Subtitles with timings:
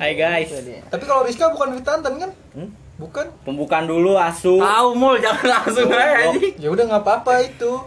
[0.00, 0.48] Hai guys,
[0.88, 2.30] Tapi kalau Rizka bukan Witantan kan?
[2.56, 2.70] Hmm?
[3.00, 3.32] Bukan.
[3.48, 4.60] pembukaan dulu asu.
[4.60, 6.52] Tahu mul jangan langsung aja anjing.
[6.60, 7.80] Ya udah nggak apa-apa itu.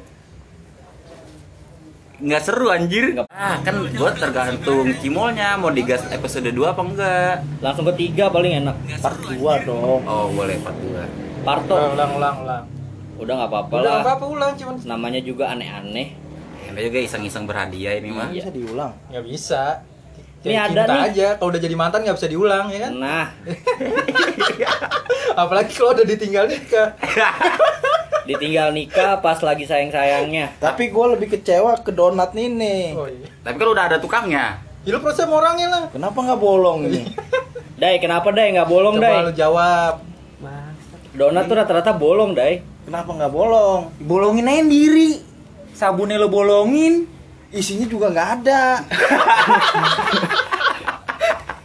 [2.17, 3.13] Nggak seru anjir.
[3.29, 7.35] Ah, kan gua tergantung cimolnya mau digas episode 2 apa enggak.
[7.61, 8.73] Langsung ketiga paling enak.
[9.05, 9.37] Part 2
[9.69, 10.01] dong.
[10.01, 11.45] Oh, boleh part 2.
[11.45, 11.75] Parto.
[11.77, 12.63] Ulang, ulang, ulang, ulang.
[13.21, 13.93] Udah nggak apa-apa Udah lah.
[13.93, 16.07] nggak apa-apa ulang cuman Namanya juga aneh-aneh.
[16.73, 18.29] Yang juga iseng-iseng berhadiah ini mah.
[18.29, 18.43] Iya.
[18.43, 18.91] Bisa diulang.
[19.09, 19.63] nggak bisa.
[20.43, 21.03] Ini Kayak ada cinta nih.
[21.07, 21.27] aja.
[21.39, 22.91] Kalau udah jadi mantan nggak bisa diulang ya kan?
[22.93, 23.25] Nah,
[25.41, 26.89] Apalagi kalau udah ditinggal nikah.
[28.29, 30.55] ditinggal nikah pas lagi sayang-sayangnya.
[30.59, 32.83] Tapi gue lebih kecewa ke donat nih nih.
[32.93, 33.27] Oh iya.
[33.41, 34.59] Tapi kan udah ada tukangnya.
[34.83, 35.83] Ya lu proses orangnya lah.
[35.89, 37.07] Kenapa nggak bolong ini?
[37.81, 39.23] Dai, kenapa Dai nggak bolong Coba Dai?
[39.23, 39.93] lu jawab.
[41.13, 42.59] Donat tuh rata-rata bolong Dai.
[42.83, 43.81] Kenapa nggak bolong?
[44.03, 45.11] Bolongin aja diri.
[45.73, 47.05] Sabunnya lo bolongin.
[47.49, 48.81] Isinya juga nggak ada.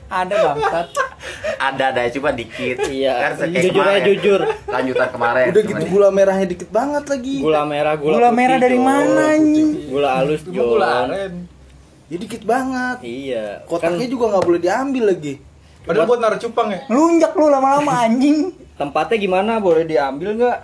[0.08, 0.86] Ada bangsat.
[1.58, 2.76] Ada ada cuma dikit.
[2.82, 4.40] Iya, Kan jujur aja jujur.
[4.64, 5.46] Lanjutan kemarin.
[5.48, 7.36] Udah gitu di- gula merahnya dikit banget lagi.
[7.38, 9.68] Gula merah, gula, Gula putih, merah dari mana anjing?
[9.86, 11.32] Gula halus, gula aren.
[12.08, 12.96] Ya dikit banget.
[13.02, 13.46] Iya.
[13.68, 15.34] Kotaknya Kan juga nggak boleh diambil lagi.
[15.84, 16.80] Padahal buat naruh cupang ya.
[16.86, 18.38] Lunjak lu lama-lama anjing.
[18.78, 19.52] tempatnya gimana?
[19.58, 20.58] Boleh diambil nggak?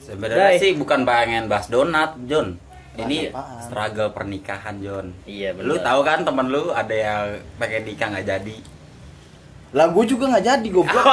[0.00, 2.56] Sebenarnya sih bukan pengen bahas donat, John.
[3.06, 3.60] Ini apaan?
[3.64, 5.06] struggle pernikahan, John.
[5.24, 5.84] Iya, Lu bener.
[5.86, 7.22] tahu kan temen lu ada yang
[7.56, 8.56] pengen nikah nggak jadi.
[9.70, 11.06] Lah gue juga nggak jadi goblok.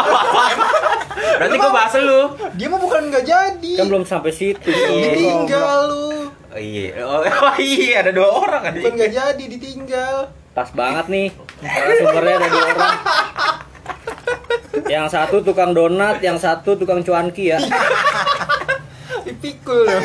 [1.38, 2.22] Berarti gua bahas lu.
[2.58, 3.72] Dia mah bukan nggak jadi.
[3.78, 4.70] Kan belum sampai situ.
[4.70, 6.10] Ditinggal lu.
[6.48, 7.22] Oh iya, oh,
[7.54, 8.74] oh iya ada dua orang kan.
[8.80, 10.34] Bukan nggak jadi, ditinggal.
[10.58, 11.28] Pas banget nih.
[12.02, 12.98] Sumbernya ada dua orang.
[14.88, 17.60] Yang satu tukang donat, yang satu tukang cuanki ya.
[19.28, 20.02] Dipikul ya.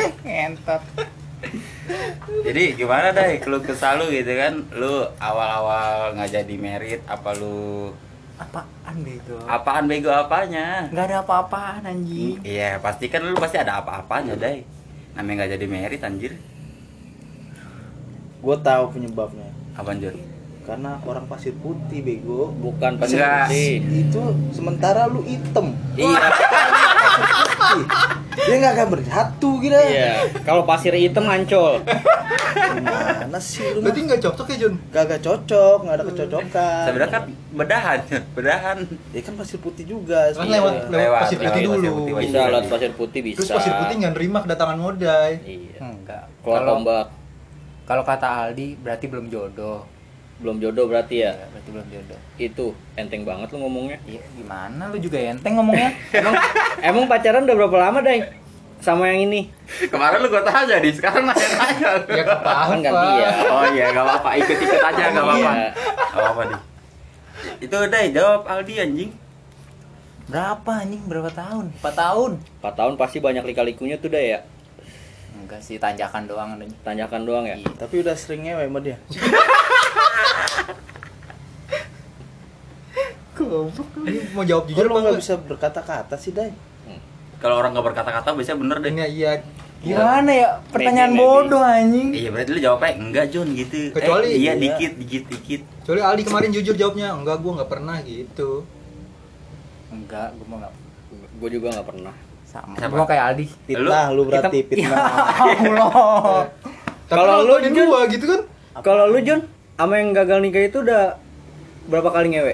[2.43, 4.53] Jadi gimana deh lu kesal lu gitu kan?
[4.71, 7.91] Lu awal-awal nggak jadi merit apa lu
[8.33, 9.37] Apaan bego?
[9.45, 10.89] apaan bego apanya?
[10.89, 12.41] Gak ada apa-apaan anjing.
[12.41, 14.65] Iya, pasti kan lu pasti ada apa-apanya, Dai.
[15.13, 16.33] Namanya nggak jadi merit anjir.
[18.43, 19.47] gue tahu penyebabnya.
[19.73, 20.17] Apaan, John?
[20.63, 22.51] Karena orang pasir putih bego.
[22.53, 23.47] Bukan pasir Enggak.
[23.47, 23.73] putih.
[24.03, 25.71] Itu sementara lu hitam.
[25.95, 26.19] Iya.
[28.33, 29.73] Dia nggak akan bersatu gitu.
[29.73, 30.27] Iya.
[30.41, 31.79] Kalau pasir hitam ancol.
[32.53, 33.79] Gimana sih lu?
[33.79, 34.73] Berarti nggak cocok ya Jun?
[34.89, 36.83] Gak cocok, nggak ada kecocokan.
[36.83, 37.97] Sebenarnya kan bedahan,
[38.37, 38.77] bedahan.
[39.11, 40.33] Ya kan pasir putih juga.
[40.33, 41.95] Kan lewat lewat Lewat, pasir lewat putih pasir dulu.
[41.95, 42.13] putih.
[42.19, 43.37] Bisa lewat pasir putih bisa.
[43.39, 45.31] Terus pasir putih nggak nerima kedatangan modai.
[45.43, 45.77] Iya.
[45.79, 46.23] Enggak.
[46.41, 47.05] Keluar Kalau tombak.
[47.83, 49.83] kalau kata Aldi berarti belum jodoh.
[50.43, 51.31] Belum jodoh berarti ya.
[51.31, 52.19] Ya, berarti belum jodoh.
[52.35, 52.65] Itu
[52.99, 53.97] enteng banget lu ngomongnya.
[54.03, 55.95] Iya, gimana lu juga enteng ngomongnya?
[56.11, 56.35] Emang
[56.91, 58.27] emang pacaran udah berapa lama, Dai?
[58.83, 59.47] Sama yang ini.
[59.87, 62.03] Kemarin lu gua tanya di sekarang nanya-nanya.
[62.11, 62.71] Ya nggak apa-apa.
[62.75, 63.31] Kan gantian.
[63.47, 64.29] Oh iya, gak apa-apa.
[64.43, 65.39] Ikut-ikut aja, gak apa-apa.
[65.39, 65.67] Iya.
[66.11, 66.59] Gak apa-apa, nih.
[67.63, 69.11] Itu udah jawab Aldi anjing.
[70.27, 71.03] Berapa anjing?
[71.07, 71.65] Berapa tahun?
[71.79, 72.31] 4 tahun.
[72.59, 74.39] 4 tahun pasti banyak lika-likunya tuh, Dai ya.
[75.39, 76.75] Enggak sih, tanjakan doang anjing.
[76.83, 77.55] Tanyakan doang ya.
[77.55, 77.71] Iya.
[77.79, 78.99] Tapi udah sering ngewe sama dia.
[83.33, 83.73] Goblok.
[83.99, 85.21] Ini mau jawab Jujur jujur lu apa nggak nggak?
[85.21, 86.53] bisa berkata-kata sih, Dai.
[87.37, 88.91] Kalau orang gak berkata-kata biasanya bener deh.
[88.93, 89.31] Ini iya.
[89.83, 90.47] Gimana ya?
[90.71, 91.35] Pertanyaan Maybe, maybe.
[91.43, 92.09] bodoh anjing.
[92.15, 93.79] Iya berarti lu jawabnya enggak John gitu.
[93.91, 94.55] Kecuali- eh, iya iya.
[94.55, 95.61] dikit dikit dikit.
[95.83, 98.63] Kecuali Aldi kemarin jujur jawabnya, enggak gua nggak pernah gitu.
[99.91, 100.73] Enggak, gua mau enggak
[101.33, 102.15] Gue juga nggak pernah.
[102.47, 102.79] sama.
[102.79, 102.93] Siapa?
[102.95, 103.45] Gua kayak Aldi.
[103.67, 104.95] Fitnah lu berarti, Kita- fitnah.
[105.43, 106.41] Ya Allah.
[107.11, 107.73] Kalau lu, Jun?
[107.83, 108.41] gua gitu kan.
[108.79, 109.41] Kalau lu, John,
[109.73, 111.17] sama yang gagal nikah itu udah
[111.89, 112.53] berapa kali ngewe?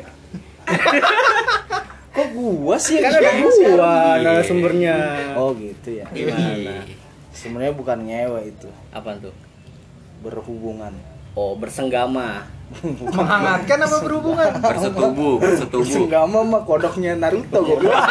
[2.15, 2.99] Kok gua sih?
[3.03, 4.95] Kan ada gua narasumbernya.
[5.35, 6.05] Oh gitu ya.
[6.09, 6.83] Gimana?
[7.35, 9.31] Sebenarnya bukan ngewe itu, Apa tuh?
[10.19, 10.91] berhubungan.
[11.31, 12.43] Oh, bersenggama.
[12.83, 14.51] Menghangatkan apa berhubungan?
[14.59, 15.85] Bersetubuh, bersetubuh.
[15.87, 17.95] Bersenggama mah kodoknya Naruto goblok.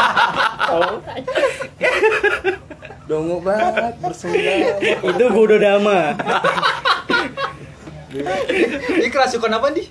[3.08, 4.80] Dongo banget bersenggama.
[4.80, 6.16] itu Budodama.
[8.10, 9.86] Ini kerasukan apa nih?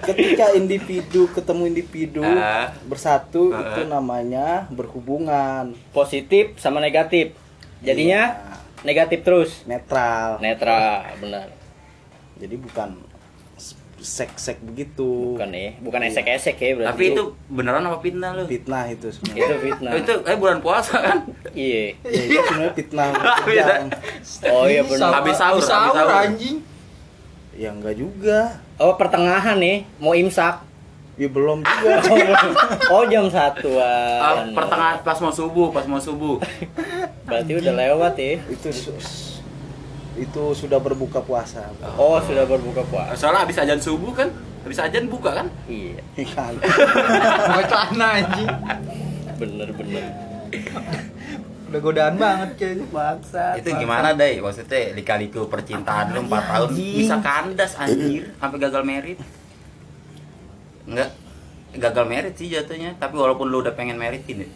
[0.00, 2.72] Ketika individu ketemu individu Ah.
[2.84, 3.72] bersatu Ah.
[3.72, 7.32] itu namanya berhubungan Positif sama negatif.
[7.80, 8.36] Jadinya
[8.80, 9.50] negatif terus.
[9.64, 10.36] netral.
[10.38, 11.48] Netral, benar.
[12.36, 12.96] Jadi bukan
[14.00, 15.36] sek-sek begitu.
[15.36, 16.90] Bukan ya, bukan esek-esek ya berarti.
[16.90, 18.44] Tapi itu beneran apa fitnah lu?
[18.44, 19.40] fitnah itu sebenarnya.
[19.40, 19.90] itu fitnah.
[19.90, 21.18] Oh, itu eh bulan puasa kan?
[21.52, 22.00] Iya.
[22.02, 23.08] Ya, itu sebenarnya fitnah.
[23.60, 23.82] Yang,
[24.46, 25.08] Oh iya benar.
[25.14, 26.10] Habis sahur, habis sahur sahur.
[26.10, 26.56] anjing.
[27.52, 28.40] ya enggak juga.
[28.74, 30.64] Oh, pertengahan nih, mau imsak.
[31.14, 32.00] Ya belum juga.
[32.92, 34.56] Oh, jam Ah, satuan.
[34.56, 36.40] pertengahan pas mau subuh, pas mau subuh.
[37.28, 38.40] Berarti udah lewat ya.
[38.48, 38.68] itu
[40.18, 41.70] itu sudah berbuka puasa.
[41.98, 43.14] Oh, sudah berbuka puasa.
[43.14, 44.28] Soalnya habis ajan subuh kan,
[44.66, 45.46] habis ajan buka kan?
[45.70, 46.58] Iya, Ikan.
[46.58, 48.48] Pakai celana anjing.
[49.40, 50.04] bener-bener.
[51.70, 52.84] Udah godaan banget kayaknya.
[52.90, 53.62] Bangsat.
[53.62, 59.18] itu gimana deh maksudnya lika-liku percintaan lu 4 tahun bisa kandas anjir sampai gagal merit
[60.90, 61.14] enggak
[61.78, 64.48] gagal merit sih jatuhnya tapi walaupun lu udah pengen meritin ya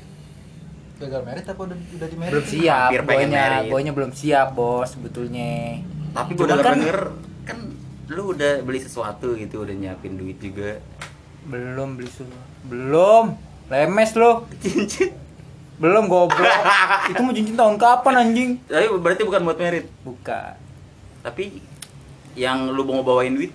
[1.05, 2.33] Gagal merit apa udah udah di merit?
[2.33, 5.85] Belum siap, boynya, boynya belum siap bos sebetulnya.
[6.11, 6.99] tapi gue denger kan- denger
[7.45, 7.59] kan
[8.07, 10.79] lu udah beli sesuatu gitu udah nyiapin duit juga
[11.45, 12.33] Belum beli susu.
[12.63, 13.37] Belum.
[13.67, 14.49] Lemes lo.
[14.59, 15.13] cincin
[15.75, 16.55] Belum goblok.
[17.11, 18.51] Itu mau cincin tahun kapan anjing?
[18.65, 20.55] tapi berarti bukan buat merit Bukan.
[21.21, 21.61] tapi
[22.33, 23.53] yang lu mau bawain duit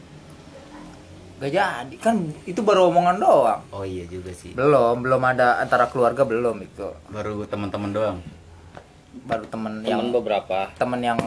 [1.39, 3.61] Gak jadi kan itu baru omongan doang.
[3.69, 6.91] oh iya juga sih Belum, belum ada antara keluarga belum itu.
[7.07, 8.17] baru teman-teman doang
[9.21, 10.69] Baru temen yang Temen beberapa.
[10.75, 11.19] temen yang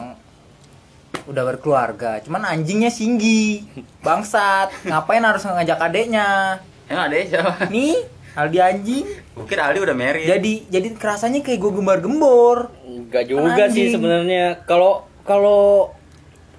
[1.23, 2.19] udah berkeluarga.
[2.19, 3.63] Cuman anjingnya singgi.
[3.99, 4.71] Bangsat.
[4.83, 6.59] Ngapain harus ngajak adeknya?
[6.83, 7.95] emang ada ya siapa Nih,
[8.33, 9.05] Aldi anjing.
[9.43, 12.69] kira Aldi udah merit Jadi jadi kerasanya kayak gue gembar-gembor.
[12.83, 13.93] Enggak juga sih Anjing.
[13.93, 14.45] sebenarnya.
[14.63, 15.91] Kalau kalau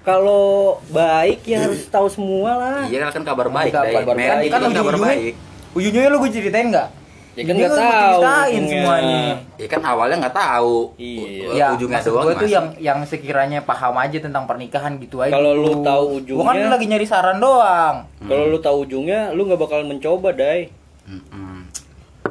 [0.05, 0.45] kalau
[0.87, 2.79] baik ya harus tahu semua lah.
[2.85, 4.05] iya kan kabar baik Kabar Dai.
[4.05, 4.15] baik.
[4.15, 5.33] merit itu Kan kan kabar baik
[5.73, 6.89] Ujungnya lu gue ceritain nggak?
[7.35, 8.79] Ya kan Ujungnya nggak gua tahu ceritain ujungnya.
[8.79, 9.19] semuanya.
[9.59, 10.75] Ya kan awalnya nggak tahu.
[10.95, 11.47] Iya.
[11.51, 15.35] Ya, ujungnya maksud doang gue tuh yang yang sekiranya paham aja tentang pernikahan gitu aja.
[15.35, 15.63] Kalau gitu.
[15.67, 17.95] lu tahu Gua kan ujungnya- lagi nyari saran doang.
[18.23, 20.71] Kalau lu tahu ujungnya, lu nggak bakal mencoba, Dai.
[21.03, 21.67] Mm-mm.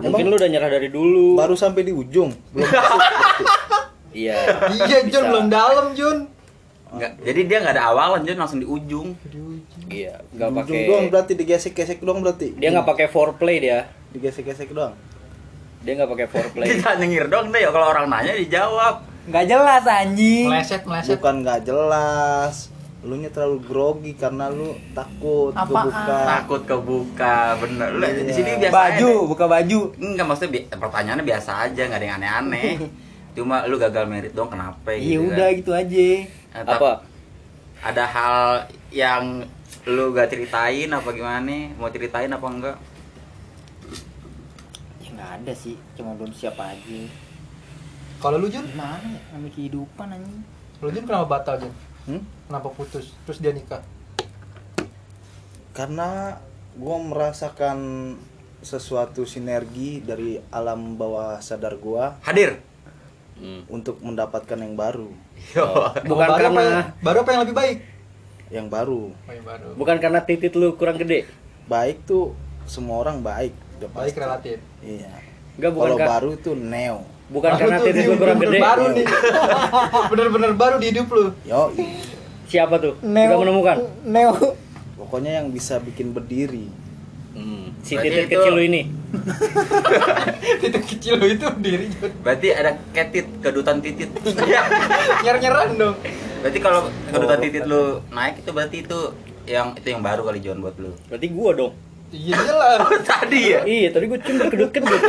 [0.01, 1.37] Mungkin lu udah nyerah dari dulu.
[1.37, 2.33] Baru sampai di ujung.
[2.55, 2.65] Belum.
[4.09, 4.41] Iya.
[4.73, 6.33] Iya Jun belum dalam Jun.
[6.95, 9.09] Nggak, jadi dia nggak ada awalan, jadi langsung di ujung.
[9.87, 12.55] Iya, nggak Di pakai ujung doang berarti digesek-gesek doang berarti.
[12.55, 13.91] Dia nggak pakai foreplay dia.
[14.11, 14.95] digesek-gesek doang.
[15.81, 16.65] Dia nggak pakai foreplay.
[16.71, 19.03] Kita nyengir dong deh, kalau orang nanya dijawab.
[19.25, 20.47] Nggak jelas anjing.
[20.47, 21.11] Meleset meleset.
[21.15, 22.71] Bukan nggak jelas.
[23.01, 25.93] Lu nya terlalu grogi karena lu takut Apaan?
[25.93, 26.17] kebuka.
[26.25, 27.89] Takut kebuka, bener.
[27.91, 28.33] Lu di Iya.
[28.33, 29.29] sini biasa Baju, aja.
[29.29, 29.79] buka baju.
[29.99, 32.71] Enggak maksudnya bi- pertanyaannya biasa aja, nggak ada yang aneh-aneh.
[33.35, 35.59] Cuma lu gagal merit dong kenapa Iya gitu udah kan.
[35.59, 36.07] gitu aja.
[36.55, 36.93] Tap- Apa?
[37.83, 38.39] Ada hal
[38.89, 39.43] yang
[39.85, 41.75] lu gak ceritain apa gimana?
[41.75, 42.77] Mau ceritain apa enggak?
[44.99, 47.01] Ya nggak ada sih, cuma belum siap aja.
[48.17, 50.41] Kalau lu Jun, Gimana ya namanya kehidupan anjing?
[50.81, 51.73] lu Jun kenapa batal Jun?
[52.07, 52.23] Hmm?
[52.47, 53.13] Kenapa putus?
[53.21, 53.83] Terus dia nikah?
[55.73, 56.39] Karena
[56.75, 57.79] gua merasakan
[58.61, 62.57] sesuatu sinergi dari alam bawah sadar gua Hadir.
[63.35, 63.67] Hmm.
[63.67, 65.11] untuk mendapatkan yang baru,
[65.51, 65.67] Yo.
[66.05, 67.79] Bukan baru karena apa, yang- baru apa yang lebih baik?
[68.47, 69.11] yang baru.
[69.11, 69.69] Oh, yang baru.
[69.75, 71.27] bukan karena titit lu kurang gede.
[71.65, 74.21] Baik tuh semua orang baik, udah Baik pasti.
[74.21, 74.59] relatif.
[74.81, 75.11] Iya.
[75.55, 76.99] Enggak bukan Kalau ka- baru itu neo.
[77.27, 78.61] bukan Baru karena titit lu kurang bener-bener gede.
[78.63, 79.07] Baru nih.
[80.13, 81.25] Bener-bener baru di hidup lu.
[81.43, 81.63] Yo,
[82.45, 82.95] Siapa tuh?
[83.01, 83.77] Udah menemukan.
[84.05, 84.35] Neo.
[84.95, 86.71] pokoknya yang bisa bikin berdiri.
[87.35, 87.75] Hmm.
[87.83, 88.83] Si Berarti itu- kecil lu ini.
[90.63, 91.87] Titik kecil lu itu diri.
[92.23, 94.11] Berarti ada ketit, kedutan titit.
[95.21, 95.97] Nyer-nyeran dong.
[96.41, 98.99] berarti kalau kedutan titit lu naik itu berarti itu
[99.45, 100.93] yang itu yang baru kali John buat lu.
[101.09, 101.73] Berarti gua dong.
[102.11, 102.79] Iya jelas.
[103.11, 103.61] Tadi ya?
[103.65, 105.01] Iya, tadi gua cium kedut-kedut.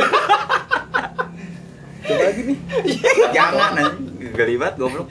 [2.02, 2.58] Coba lagi nih.
[3.30, 4.32] Jangan anjing.
[4.32, 5.06] gelibat goblok.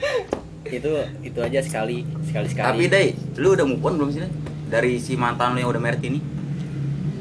[0.66, 0.90] itu
[1.22, 2.66] itu aja sekali, sekali-sekali.
[2.66, 3.08] Tapi Dai,
[3.38, 4.26] lu udah move on belum sih?
[4.66, 6.18] Dari si mantan lu yang udah merit ini?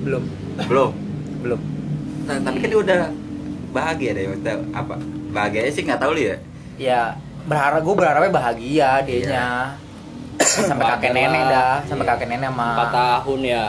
[0.05, 0.23] Belum,
[0.69, 0.91] Belum.
[1.41, 1.59] belum.
[2.25, 3.01] Nah, tapi kan dia udah
[3.69, 4.95] bahagia deh maksudnya apa?
[5.29, 6.35] Bahagianya sih nggak tahu lu ya.
[6.77, 7.01] Ya
[7.43, 9.75] berharap gue berharapnya bahagia dianya.
[10.37, 12.11] sampai kakek nenek dah, sampai Iya.
[12.13, 12.75] kakek nenek mah.
[12.77, 13.63] 4 tahun ya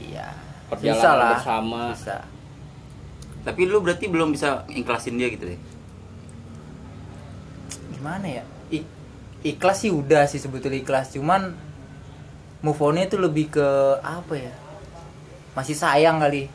[0.00, 0.26] Iya.
[0.68, 1.30] perjalanan Bisa lah.
[1.36, 1.82] bersama.
[1.90, 2.16] Bisa.
[3.42, 5.58] Tapi lu berarti belum bisa ikhlasin dia gitu deh.
[7.92, 8.42] Gimana ya?
[8.70, 8.88] I-
[9.44, 11.54] ikhlas sih udah sih sebetulnya ikhlas, cuman
[12.60, 13.68] move on-nya itu lebih ke
[13.98, 14.52] apa ya?
[15.52, 16.48] Masih sayang kali.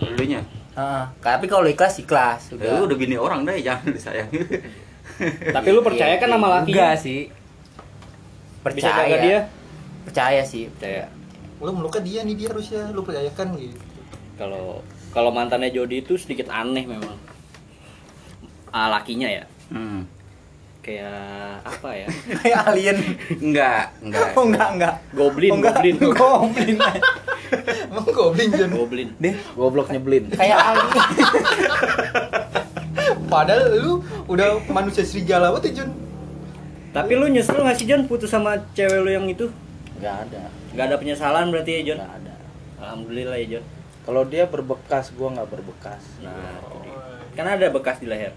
[0.00, 0.40] Lu nya.
[0.72, 1.04] Heeh.
[1.20, 2.80] tapi kalau ikhlas ikhlas Ya, udah.
[2.80, 4.32] lu udah bini orang deh, jangan disayang.
[5.54, 6.72] Tapi lu percaya kan sama laki?
[6.72, 7.28] Enggak sih.
[8.64, 9.04] Bisa Percaya.
[9.04, 9.38] jaga dia?
[10.02, 10.72] Percaya sih.
[10.72, 11.12] Percaya.
[11.60, 13.76] Lu meluka dia nih dia harusnya lu percayakan gitu.
[14.34, 14.80] Kalau
[15.12, 17.20] kalau mantannya Jody itu sedikit aneh memang.
[18.72, 19.44] Ah, lakinya ya.
[19.68, 20.08] hmm.
[20.80, 21.22] Kayak
[21.62, 22.08] apa ya?
[22.40, 22.96] Kayak alien.
[23.38, 24.28] Enggak, enggak.
[24.32, 24.94] Oh enggak enggak.
[25.12, 25.74] Goblin, oh, enggak.
[25.76, 25.96] goblin.
[26.16, 26.76] goblin.
[27.90, 28.70] Emang goblin Jun.
[28.72, 29.08] Goblin.
[29.20, 30.30] Deh, Goblok nyebelin.
[30.32, 30.88] kayak alien.
[33.32, 33.92] Padahal lu
[34.28, 35.90] udah manusia serigala banget ya Jun.
[36.92, 39.48] Tapi lu nyesel gak sih John putus sama cewek lu yang itu?
[40.04, 40.52] Gak ada.
[40.76, 41.98] Gak ada penyesalan berarti ya John?
[42.04, 42.34] Gak ada.
[42.84, 43.64] Alhamdulillah ya John.
[44.02, 46.02] Kalau dia berbekas, gua nggak berbekas.
[46.26, 46.98] Nah, itu dia.
[47.38, 48.34] kan ada bekas di leher.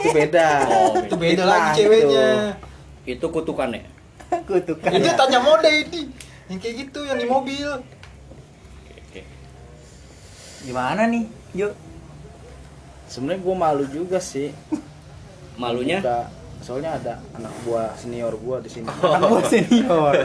[0.00, 0.48] Itu beda.
[0.66, 2.56] Oh, Itu beda lagi ceweknya.
[3.04, 3.84] Itu kutukannya.
[4.48, 6.08] kutukan Itu tanya mode ini.
[6.48, 7.68] Yang kayak gitu yang di mobil.
[10.62, 11.68] Gimana nih Jo
[13.06, 14.54] sebenarnya gue malu juga sih
[15.60, 20.14] Malunya Buka- soalnya ada anak buah senior gue di sini kamu senior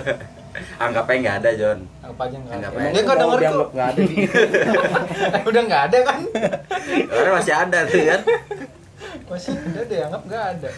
[0.78, 1.80] Anggapnya nggak ada, John.
[2.00, 2.80] Apa aja enggak Enggak ada.
[2.80, 2.96] apa-apa.
[2.96, 3.70] Dia Mau denger kok.
[3.76, 4.02] nggak ada
[5.52, 6.20] Udah enggak ada kan?
[7.06, 8.22] Karena masih ada tuh kan.
[9.28, 10.70] Masih udah deh anggap enggak ada.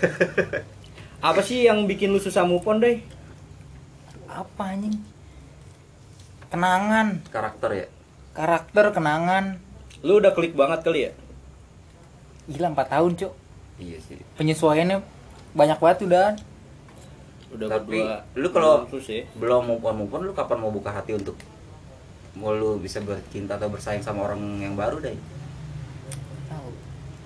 [1.20, 2.98] apa sih yang bikin lu susah move on deh?
[4.28, 4.98] apa anjing
[6.50, 7.86] kenangan Karakter ya.
[8.38, 9.58] Karakter kenangan
[10.00, 11.12] Lu udah klik banget kali ya?
[12.48, 13.34] gila 4 tahun cok
[13.78, 14.22] Iya sih.
[14.38, 15.02] penyesuaiannya
[15.52, 16.28] banyak banget udah
[17.48, 18.22] Udah Tapi berdua.
[18.36, 19.24] lu kalau- ya.
[19.34, 21.34] Belum move on move on lu kapan mau buka hati untuk
[22.34, 25.16] mau lu bisa bercinta atau bersaing sama orang yang baru deh?
[26.46, 26.70] Tahu.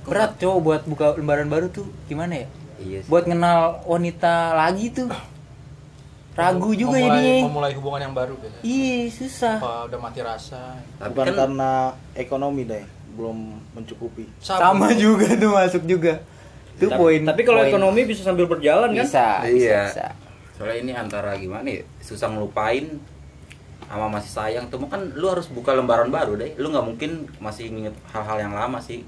[0.04, 2.48] berat cok buat buka lembaran baru tuh gimana ya
[2.80, 3.10] Iya sih.
[3.10, 5.10] buat kenal wanita lagi tuh
[6.32, 7.48] ragu juga memulai, jadinya.
[7.48, 8.64] Memulai hubungan yang baru biasanya.
[8.64, 9.58] iya susah.
[9.60, 10.80] Apa udah mati rasa?
[10.96, 11.72] Tapi bukan kan karena
[12.16, 13.38] ekonomi deh belum
[13.76, 14.26] mencukupi.
[14.40, 14.96] Sama.
[14.96, 16.24] Juga tuh masuk juga.
[16.80, 19.06] Itu tapi, poin tapi kalau ekonomi bisa sambil berjalan kan?
[19.06, 19.82] bisa, bisa, Iya.
[19.92, 20.08] bisa.
[20.58, 22.98] soalnya ini antara gimana ya susah ngelupain
[23.86, 24.66] sama masih sayang.
[24.72, 26.56] Tuh kan lu harus buka lembaran baru deh.
[26.58, 29.04] Lu nggak mungkin masih inget hal-hal yang lama sih.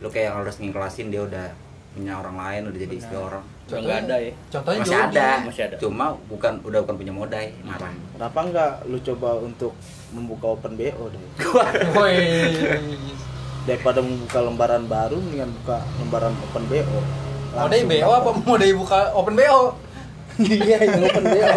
[0.00, 1.52] Lu kayak harus ngiklasin dia udah
[1.94, 4.32] punya orang lain udah jadi istri orang Nggak ada ya.
[4.52, 5.08] Contohnya masih Jody.
[5.08, 5.28] ada.
[5.48, 5.76] Masih ada.
[5.80, 9.72] cuma bukan udah bukan punya modal marah kenapa nggak lu coba untuk
[10.12, 11.24] membuka open bo deh
[11.96, 12.16] Woi.
[13.64, 17.00] daripada membuka lembaran baru mendingan buka lembaran open bo
[17.54, 19.60] Mau dari BO apa mau dari buka open BO?
[20.44, 21.48] iya yang open bo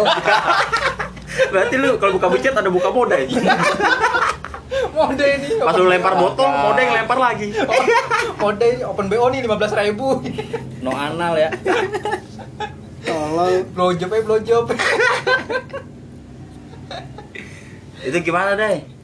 [1.52, 3.20] berarti lu kalau buka bucet ada buka modal
[4.94, 5.48] Mode ini.
[5.60, 7.48] pas lu lempar botol modal yang lempar lagi.
[8.42, 10.08] Mode open BO nih 15.000 ribu.
[10.84, 11.50] No anal ya.
[13.02, 13.64] tolong.
[13.72, 14.64] Blowjob aja blowjob.
[17.98, 18.98] itu gimana deh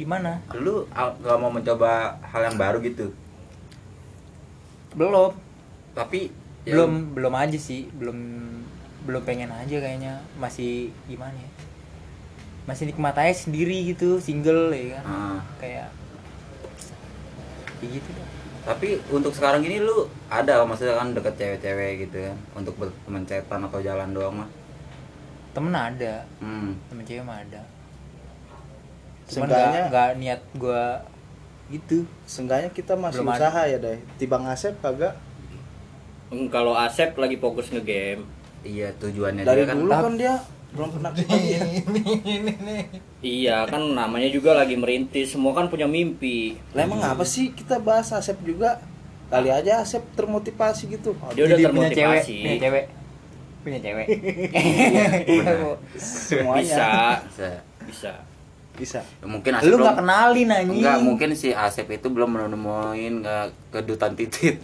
[0.00, 0.40] gimana?
[0.56, 3.12] Lu nggak mau mencoba hal yang baru gitu?
[4.96, 5.36] Belum.
[5.92, 6.32] Tapi
[6.64, 7.92] ya belum belum aja sih.
[7.92, 8.16] Belum
[9.04, 10.24] belum pengen aja kayaknya.
[10.40, 11.49] Masih gimana ya
[12.62, 15.38] masih nikmat aja sendiri gitu single ya kan Ah.
[15.56, 15.88] kayak
[17.76, 18.28] kayak gitu dah
[18.60, 23.60] Tapi untuk sekarang ini lu ada maksudnya kan deket cewek-cewek gitu kan untuk berteman cetan
[23.62, 24.48] atau jalan doang mah.
[25.50, 26.76] temen ada Hmm.
[26.86, 27.62] temen cewek mah ada
[29.26, 31.00] cuman nggak nggak niat gua
[31.68, 33.40] gitu Seenggaknya kita masih Belum ada.
[33.40, 35.14] usaha ya deh Tibang Asep kagak
[36.28, 38.22] Hmm, Kalau Asep lagi fokus nge-game.
[38.62, 39.76] Iya tujuannya Dari dia kan.
[39.76, 40.34] dulu kan dia
[40.70, 41.82] belum pernah ini
[42.22, 42.82] ini nih.
[43.20, 45.34] Iya kan namanya juga lagi merintis.
[45.34, 46.54] Semua kan punya mimpi.
[46.72, 48.78] Lah emang apa sih kita bahas Asep juga
[49.30, 52.36] Kali aja Asep termotivasi gitu Dia udah Jadi punya cewek termotivasi.
[52.42, 52.84] punya cewek
[53.60, 54.06] punya cewek
[56.00, 56.88] Semuanya Bisa,
[57.28, 57.50] Bisa.
[57.86, 58.12] bisa.
[58.80, 63.46] Bisa Mungkin Asep lu nggak kenalin anjing Enggak, mungkin si Asep itu belum menemuin nggak
[63.76, 64.56] kedutan titit.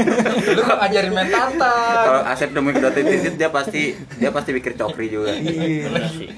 [0.56, 2.30] Lu ngajarin main Kalau tantan.
[2.30, 5.34] Asep nemuin kedutan titit dia pasti dia pasti pikir cokri juga.
[5.34, 5.90] Iya.
[6.06, 6.30] Sih.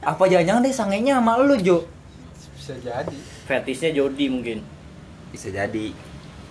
[0.00, 1.88] apa jangan-jangan deh sangenya sama lu Jo
[2.54, 3.16] Bisa jadi.
[3.48, 4.58] Fetishnya Jody mungkin.
[5.32, 5.96] Bisa jadi.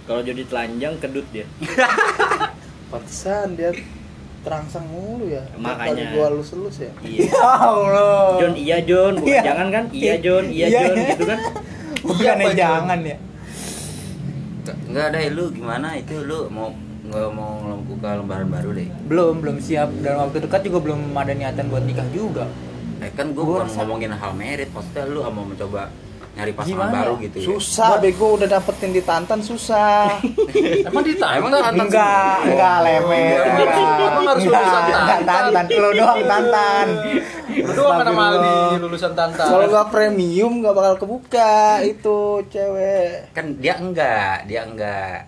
[0.10, 1.46] Kalau Jody telanjang kedut dia.
[2.92, 3.70] Pantesan dia
[4.40, 6.16] terangsang mulu ya Makanya.
[6.16, 7.28] Gua lus-lus ya Iya.
[7.32, 9.42] ya Allah John iya John, bukan Iya.
[9.44, 9.84] jangan kan?
[9.92, 10.80] Iya John, iya Iya.
[10.82, 11.40] John gitu kan.
[12.08, 13.18] bukan Iya, Pak, jangan ya
[14.90, 16.70] Enggak ada lu gimana itu lu mau
[17.10, 18.86] nggak mau membuka lembaran baru deh.
[19.10, 22.46] belum belum siap dan waktu dekat juga belum ada niatan buat nikah juga
[23.00, 25.88] Eh kan gue Gua bukan ngomongin hal merit, maksudnya lu mau mencoba
[26.40, 27.46] nyari pasangan Gimana baru gitu ya.
[27.46, 30.24] Susah bego udah dapetin di Tantan susah
[30.88, 32.48] Emang Emang Tantan enggak semua?
[32.48, 33.04] enggak enggak
[33.60, 35.42] harus- emang harus Enggak, lulusan enggak, Tantan?
[35.52, 36.88] tantan lu doang tantan
[37.50, 38.80] Lu doang mana Maldi Astagfirullah.
[38.80, 39.46] lulusan tantan.
[39.46, 41.54] Kalau gak premium gak bakal kebuka
[41.84, 45.28] itu cewek Kan dia enggak, dia enggak.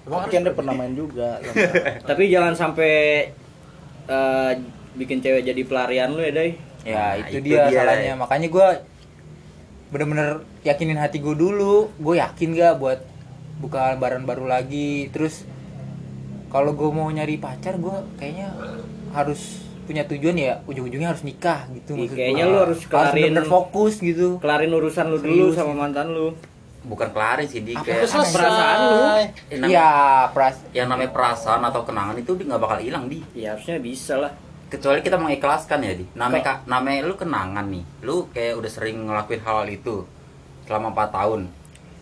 [0.00, 1.38] Emang Tapi kan dia pernah main juga
[2.08, 2.92] Tapi jangan sampai
[4.06, 4.50] eh,
[4.94, 6.50] bikin cewek jadi pelarian lu ya, Day.
[6.82, 7.78] ya Nah, itu, itu dia, dia.
[7.78, 8.68] salahnya makanya gue
[9.88, 10.30] bener-bener
[10.62, 13.00] yakinin hati gue dulu gue yakin gak buat
[13.58, 15.42] buka lembaran baru lagi terus
[16.48, 18.52] kalau gue mau nyari pacar gue kayaknya
[19.10, 22.52] harus punya tujuan ya ujung-ujungnya harus nikah gitu Ih, maksud kayaknya gua.
[22.52, 25.56] lu harus kelarin- bener-bener fokus gitu Kelarin urusan lu dulu Serius.
[25.56, 26.28] sama mantan lu.
[26.78, 28.32] Bukan kelarin sih, di Apa kayak selesai?
[28.32, 28.96] perasaan lu.
[29.66, 29.90] Iya
[30.30, 34.14] pras yang namanya perasaan atau kenangan itu dia nggak bakal hilang di Ya harusnya bisa
[34.18, 34.32] lah.
[34.68, 38.96] Kecuali kita mengikhlaskan ya di namanya ka- namanya lu kenangan nih lu kayak udah sering
[39.02, 40.04] ngelakuin hal itu
[40.64, 41.42] selama 4 tahun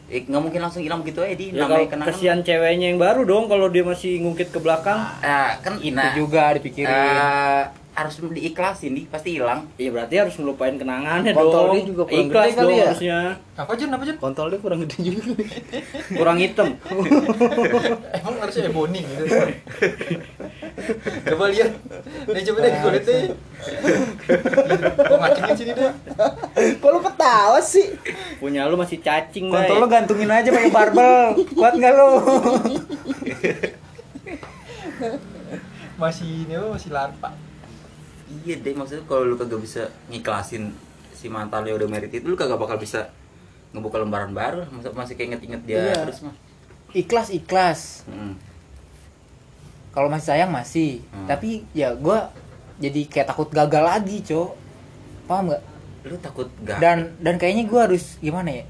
[0.06, 2.14] Eh, nggak mungkin langsung hilang gitu aja di Ya namanya kenangan.
[2.14, 5.02] kesian ceweknya yang baru dong kalau dia masih ngungkit ke belakang.
[5.18, 9.66] Ah, kan itu nah, juga dipikirin eh, harus diikhlasin di pasti hilang.
[9.74, 11.74] Iya berarti harus ngelupain kenangannya Kontol dong.
[11.74, 12.86] dia juga kurang Ikhlas gede kali dong ya?
[12.86, 13.18] harusnya.
[13.56, 13.90] Apa Jun?
[13.90, 14.16] Apa Jun?
[14.20, 15.20] kontol dia kurang gede juga
[16.12, 16.68] Kurang hitam.
[18.16, 19.24] Emang harusnya ebony gitu.
[21.26, 21.70] coba lihat.
[22.24, 23.16] Nih coba deh kulitnya.
[24.96, 25.90] Kok ngacingin sini deh.
[26.76, 27.86] kok lu ketawa sih
[28.36, 29.90] Punya lu masih cacing, kontol Bay.
[29.92, 31.18] gantungin aja pakai barbel
[31.52, 32.08] kuat nggak lo
[35.96, 36.68] Masih ini apa?
[36.72, 37.30] Masih larpa.
[38.42, 40.74] Iya deh maksudnya kalau lu kagak bisa ngiklasin
[41.10, 43.08] si mantan lu yang udah merit itu lu kagak bakal bisa
[43.70, 45.94] ngebuka lembaran baru masih kayak inget-inget dia Iya.
[46.04, 46.34] terus mah.
[46.92, 48.34] Ikhlas ikhlas Mm.
[49.90, 51.24] kalau masih sayang masih Hmm.
[51.24, 52.28] tapi ya gua
[52.76, 54.50] jadi kayak takut gagal lagi cok
[55.24, 55.62] paham nggak
[56.04, 56.78] Lu takut gak?
[56.78, 58.64] dan dan kayaknya gua harus gimana ya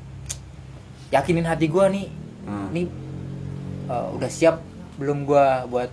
[1.13, 2.09] yakinin hati gua nih
[2.43, 2.71] Hmm.
[2.71, 2.87] nih
[3.87, 4.63] uh, udah siap
[4.97, 5.91] belum gua buat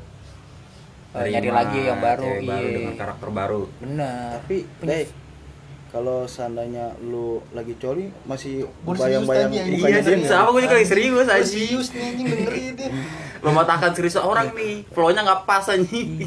[1.12, 3.62] uh, nyari lagi yang baru baru iya dengan karakter baru.
[3.80, 4.58] bener tapi
[5.94, 10.26] kalau seandainya lu lagi coli masih bayang-bayang Iya, nggak?
[10.26, 11.46] Sama gue juga lagi serius aja.
[11.46, 12.90] serius nih anjing dengerin deh.
[13.46, 14.82] Mematahkan serius orang nih.
[14.90, 16.18] Flow-nya nggak pas anjing.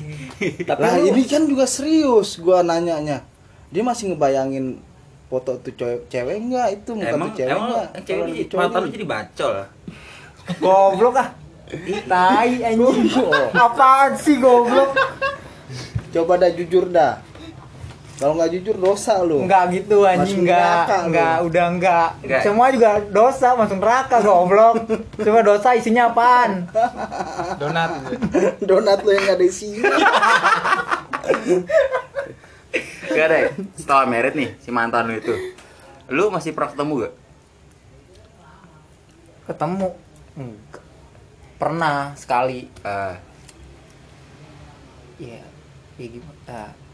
[0.62, 3.26] Tapi lah ini kan juga serius gua nanyanya
[3.70, 4.78] dia masih ngebayangin
[5.26, 8.76] foto tuh cewek cewek enggak itu muka emang tuh cewek emang enggak cewek di mata
[8.78, 9.54] lu jadi bacol.
[10.62, 11.28] goblok ah
[12.06, 13.11] tai anjing
[13.50, 14.94] apaan sih goblok
[16.14, 17.18] coba dah jujur dah
[18.16, 22.08] kalau nggak jujur dosa lu Enggak gitu anjing enggak enggak udah enggak.
[22.25, 22.42] Enggak.
[22.49, 24.88] Semua juga dosa masuk neraka goblok.
[25.20, 26.64] Cuma dosa isinya apaan?
[27.61, 27.92] Donat.
[28.64, 29.85] donat lu yang nggak ada isinya
[33.06, 33.44] Gak deh.
[33.76, 35.37] Setelah merit nih si mantan lu itu.
[36.08, 37.14] Lu masih pernah ketemu gak?
[39.52, 39.88] Ketemu
[40.40, 40.85] enggak.
[41.61, 42.73] Pernah sekali.
[45.20, 45.44] Iya.
[46.00, 46.40] Ya gimana?
[46.49, 46.86] Ah.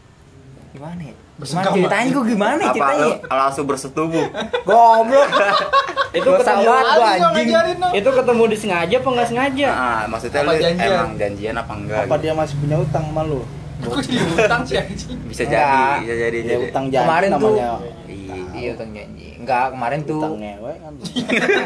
[0.73, 1.13] Gimana ya?
[1.35, 2.97] Gimana ceritanya gue gimana ya apa ceritanya?
[2.99, 3.35] lu ya?
[3.37, 4.25] langsung bersetubuh?
[4.67, 5.29] Goblok.
[6.17, 6.77] itu ketemu gua
[7.09, 7.49] anjing.
[7.91, 9.67] itu ketemu disengaja apa nggak sengaja?
[9.67, 10.89] Nah, maksudnya Apa lu janjian?
[10.91, 11.99] emang janjian apa enggak?
[11.99, 12.21] apa gitu?
[12.21, 13.41] dia masih punya utang sama lu
[13.83, 15.17] Kok jadi utang sih anjing?
[15.25, 15.59] Bisa Enggak.
[15.59, 16.63] jadi, bisa jadi, ya jadi.
[16.63, 17.69] utang janji Kemarin tuh- namanya
[18.05, 18.35] Iya.
[18.53, 19.27] Iya utang janji.
[19.35, 20.93] Enggak, kemarin tuh utang ngewe kan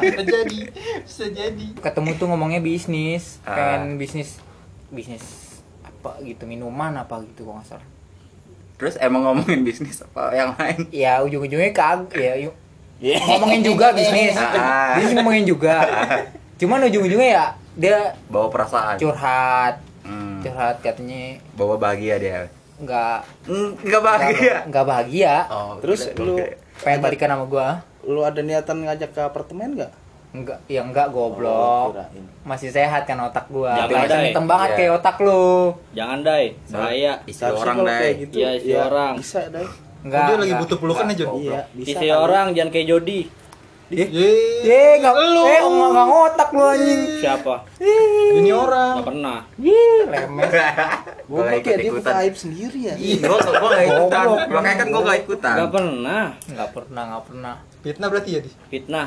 [0.01, 0.59] Bisa jadi.
[0.99, 1.65] Bisa jadi.
[1.77, 3.53] ketemu tuh ngomongnya bisnis, Ah.
[3.53, 4.39] pengen bisnis
[4.87, 5.23] bisnis
[5.81, 7.87] apa gitu minuman apa gitu kalau nggak salah.
[8.77, 10.85] Terus emang ngomongin bisnis apa yang lain?
[10.89, 12.53] Ya ujung-ujungnya kag ya yuk
[12.97, 14.97] ngomongin juga bisnis Ah.
[14.97, 15.85] bisnis ngomongin juga
[16.55, 18.97] cuman ujung-ujungnya ya dia Bawa perasaan.
[18.97, 20.39] curhat Hmm.
[20.39, 22.39] curhat katanya Bawa bahagia dia.
[22.77, 24.55] nggak Hmm, Enggak bahagia.
[24.65, 26.47] nggak bahagia Oh, Terus gila, lu gila.
[26.79, 27.67] pengen balikan sama gua
[28.01, 29.93] lu ada niatan ngajak ke apartemen nggak
[30.29, 32.23] enggak ya enggak Oh, goblok kirain.
[32.43, 34.47] masih sehat kan otak gua Jangan ada, hitam eh.
[34.47, 34.77] banget Iya.
[34.77, 35.47] kayak otak lu
[35.93, 37.13] Jangan dai, bahaya.
[37.23, 39.13] Istri Seharusnya orang kayak gitu, Iya, istri ya, orang.
[39.15, 40.61] bisa deh enggak Dia lagi enggak.
[40.61, 41.29] butuh pelukan ya, Jon?
[41.37, 42.19] iya bisa Istri kali.
[42.19, 43.21] orang jangan kayak Jody.
[43.87, 44.03] Ye.
[44.61, 45.41] Ye, enggak Lu.
[45.41, 47.55] eh enggak enggak ngotak lu anjing Siapa?
[48.35, 48.93] Ini orang.
[48.93, 49.37] Gak pernah.
[49.57, 50.51] Ih, lemes
[51.31, 54.23] Gua kayak dia buka aib sendiri ya Ih, gua gua gak ikutan.
[54.27, 54.47] Goblok.
[54.51, 55.55] Makanya kan gua gak ikutan.
[55.55, 56.25] Gak pernah.
[56.45, 58.51] enggak pernah enggak pernah Fitnah berarti ya, Di?
[58.67, 59.05] Fitnah.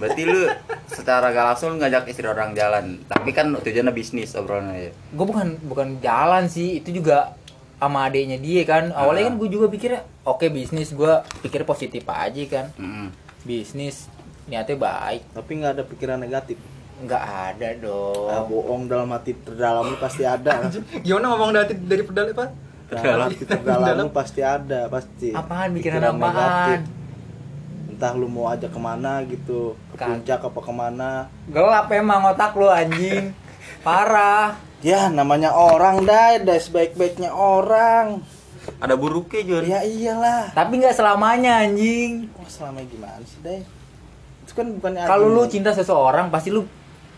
[0.00, 0.48] Berarti lu
[0.88, 2.98] secara gak langsung ngajak istri orang jalan.
[3.04, 4.92] Tapi kan tujuannya bisnis obrolannya ya.
[5.12, 7.36] gue bukan bukan jalan sih itu juga
[7.76, 9.28] sama adiknya dia kan awalnya Ah.
[9.28, 13.08] kan gue juga pikirnya oke bisnis gue pikir positif aja kan Mm-mm.
[13.42, 14.04] bisnis
[14.44, 16.60] niatnya baik tapi nggak ada pikiran negatif
[17.00, 20.68] nggak ada ah, dong bohong dalam hati terdalam lu pasti ada
[21.04, 22.52] Gimana ngomong dari dari pedal apa?
[22.92, 26.80] dalam hati terdalam lu pasti ada pasti apaan pikiran Pikiran apaan negatif.
[28.00, 30.24] Entah lu mau ajak ke mana gitu ke Kan.
[30.24, 31.28] puncak apa ke mana.
[31.52, 33.36] Gelap emang otak lu anjing.
[33.84, 34.56] Parah.
[34.80, 36.40] Ya namanya orang dai.
[36.40, 38.24] Dai sebaik-baiknya orang.
[38.80, 39.68] Ada buruknya Jun.
[39.68, 40.48] ya iyalah.
[40.56, 42.32] Tapi nggak selamanya anjing.
[42.40, 43.68] Wah, selama gimana sih dai?
[44.48, 46.64] Itu kan bukannya kalau aji lu cinta seseorang pasti lu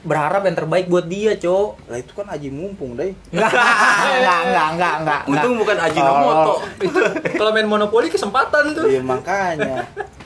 [0.02, 1.86] berharap yang terbaik buat dia cok.
[1.86, 3.14] Lah itu kan aji mumpung dai.
[3.30, 3.54] Nggak
[4.18, 5.20] nggak nggak nggak nggak.
[5.30, 6.54] Untung bukan Ajinomoto.
[6.82, 7.00] Itu
[7.38, 8.90] kalau main monopoli kesempatan tuh.
[8.90, 9.86] iya makanya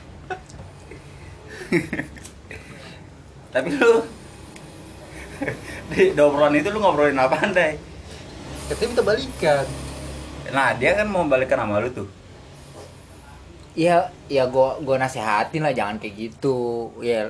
[3.49, 3.93] Tapi lu
[5.89, 7.77] di obrolan itu lu ngobrolin apaan deh?
[8.67, 9.65] Katanya minta balikan.
[10.49, 12.09] Nah dia kan mau balikan sama lu tuh.
[13.77, 16.57] ya ya gua gua nasihatin lah jangan kayak gitu
[16.99, 17.29] ya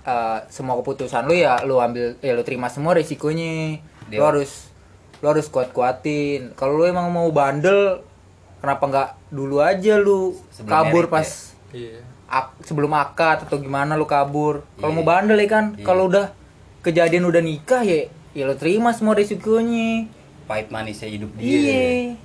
[0.00, 4.70] eh, semua keputusan lu ya lu ambil ya lu terima semua risikonya Dia- lu harus
[5.18, 8.06] lu harus kuat kuatin kalau lu emang mau bandel
[8.62, 11.28] kenapa nggak dulu aja lu Sebelum kabur merit, pas
[11.74, 11.98] Iya.
[12.34, 14.66] Ak- sebelum akad atau gimana lu kabur.
[14.74, 14.96] Kalau Iya.
[14.96, 15.86] mau bandel ya kan, Iya.
[15.86, 16.34] kalau udah
[16.82, 20.10] kejadian udah nikah ya ya lu terima semua risikonya.
[20.44, 22.20] pahit manisnya hidup dia Iya.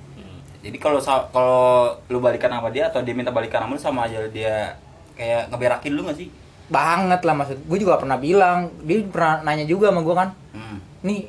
[0.60, 1.64] jadi kalau kalau
[2.04, 4.76] lu balikan sama dia atau dia minta balikan sama lu sama aja dia
[5.14, 6.28] kayak ngeberakin lu gak sih
[6.68, 7.64] Banget lah maksud.
[7.64, 10.78] Gue juga pernah bilang, dia pernah nanya juga sama gue kan, hmm.
[11.02, 11.20] nih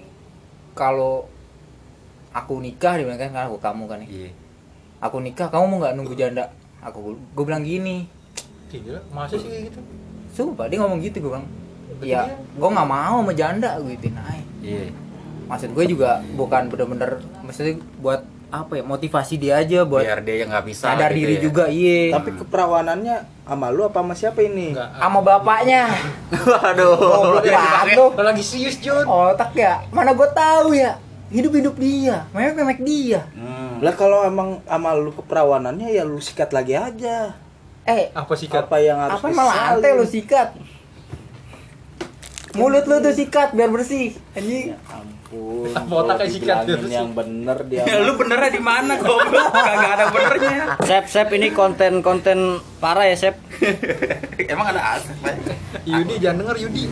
[0.73, 1.25] kalau
[2.29, 4.09] aku nikah dia bilang kan aku kamu kan nih.
[4.11, 4.29] iya
[4.99, 6.53] Aku nikah, kamu mau nggak nunggu janda?
[6.79, 8.05] Aku gue bilang gini,
[8.73, 9.79] Gila, masa sih kayak gitu?
[10.31, 11.43] sumpah dia ngomong gitu gue bilang.
[11.91, 14.39] Berarti Ya, gue nggak mau sama janda gue gituin aja.
[14.60, 14.84] iya
[15.45, 20.36] maksud gue juga bukan bener-bener maksudnya buat apa ya motivasi dia aja buat biar dia
[20.39, 21.41] yang nggak bisa sadar gitu diri ya.
[21.41, 24.71] juga iya Tapi keperawanannya sama lu apa sama siapa ini?
[24.71, 24.89] Enggak.
[24.95, 25.81] sama bapaknya
[26.51, 26.95] waduh
[27.43, 29.03] banget lu lagi serius, Jun?
[29.03, 30.95] otak ya mana gue tahu ya
[31.27, 33.84] hidup hidup dia memek memek dia hmm.
[33.84, 37.34] Lah kalau emang sama lu keperawanannya ya lu sikat lagi aja.
[37.83, 38.63] Eh Apa sih, Kat?
[38.63, 40.53] Apa yang harus apa malah lantai lu sikat
[42.51, 45.71] mulut lu tuh sikat biar bersih anjing Ampun.
[45.79, 47.87] Apa otaknya sikat yang bener dia.
[47.87, 52.37] Ya, lu benernya di mana goblok kagak ada benernya Sep, Sep ini konten-konten
[52.77, 53.39] parah ya, Sep.
[54.51, 55.33] emang ada asap Pak?
[55.85, 56.83] Yudi, jangan denger Yudi.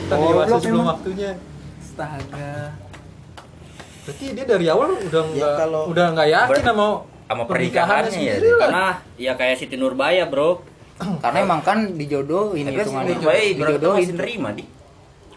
[0.00, 0.88] Kita Goblok dewasa sebelum emang.
[0.88, 1.30] waktunya.
[1.76, 2.52] astaga
[4.02, 6.86] Berarti dia dari awal udah Ya, nggak kalau- udah nggak yakin Ber- sama
[7.26, 8.36] sama pernikahannya ya.
[8.38, 8.86] Karena
[9.16, 10.62] ya kayak Siti Nurbaya, Bro.
[11.22, 13.16] karena emang kan dijodohin tapi kan hitungannya
[13.52, 14.64] dijodohin nerima di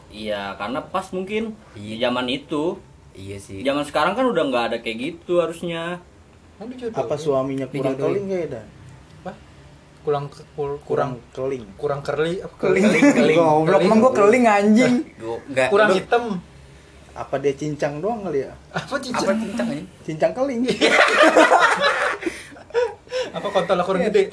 [0.09, 2.07] Iya, karena pas mungkin di Iya.
[2.07, 2.79] zaman itu.
[3.11, 5.99] iya sih Zaman sekarang kan udah nggak ada kayak gitu harusnya.
[6.55, 6.95] Kan dijodohin.
[6.95, 8.65] apa suaminya kurang keling ya dan?
[9.19, 9.31] Apa?
[10.01, 10.23] Kurang
[10.55, 11.65] Kurang kurang keling.
[11.75, 13.37] kurang kerli apa keling keling.
[13.37, 16.23] goblok emang gue keling anjing Gua kurang hitam.
[17.19, 18.51] Apa dia cincang doang kali ya?
[18.71, 19.35] Apa apa cincang?
[19.37, 20.61] cincang ini Cincang keling.
[23.29, 24.31] Apa kontol kurang gede?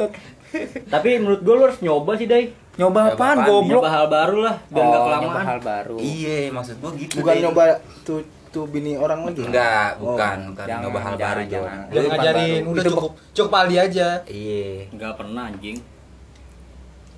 [0.86, 2.48] Tapi menurut gue lu harus nyoba sih, Dai.
[2.76, 3.48] nyoba Nyoba apaan apaan?
[3.50, 5.44] goblok Nyoba hal baru lah, biar nggak oh, nyoba kelamaan.
[5.44, 7.64] hal baru iya maksud gua gitu Bukan nyoba
[8.04, 9.40] tuh tuh bini orang lagi.
[9.42, 10.12] enggak Oh.
[10.12, 11.72] bukan bukan Jangan, nyoba hal jangan, baru jangan.
[11.72, 12.70] Jangan Lu ngajarin, baru.
[12.70, 14.08] udah cukup cukup Ali aja.
[14.26, 15.78] iya Nggak pernah anjing.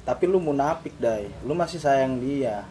[0.00, 1.26] Tapi lu munafik, Dai.
[1.42, 2.62] Lu masih sayang dia.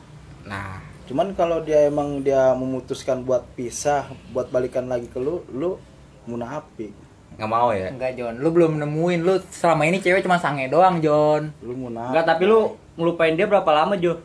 [0.41, 5.79] nah Cuman kalau dia emang dia memutuskan buat pisah, buat balikan lagi ke lu, lu
[6.25, 6.91] munafik.
[7.29, 10.97] nggak mau ya Enggak John, lu belum nemuin lu selama ini cewek cuma sange doang
[10.97, 11.53] John.
[11.59, 12.11] Lu munafik.
[12.11, 12.59] Enggak, tapi lu
[12.93, 14.17] ngelupain dia berapa lama, Jo?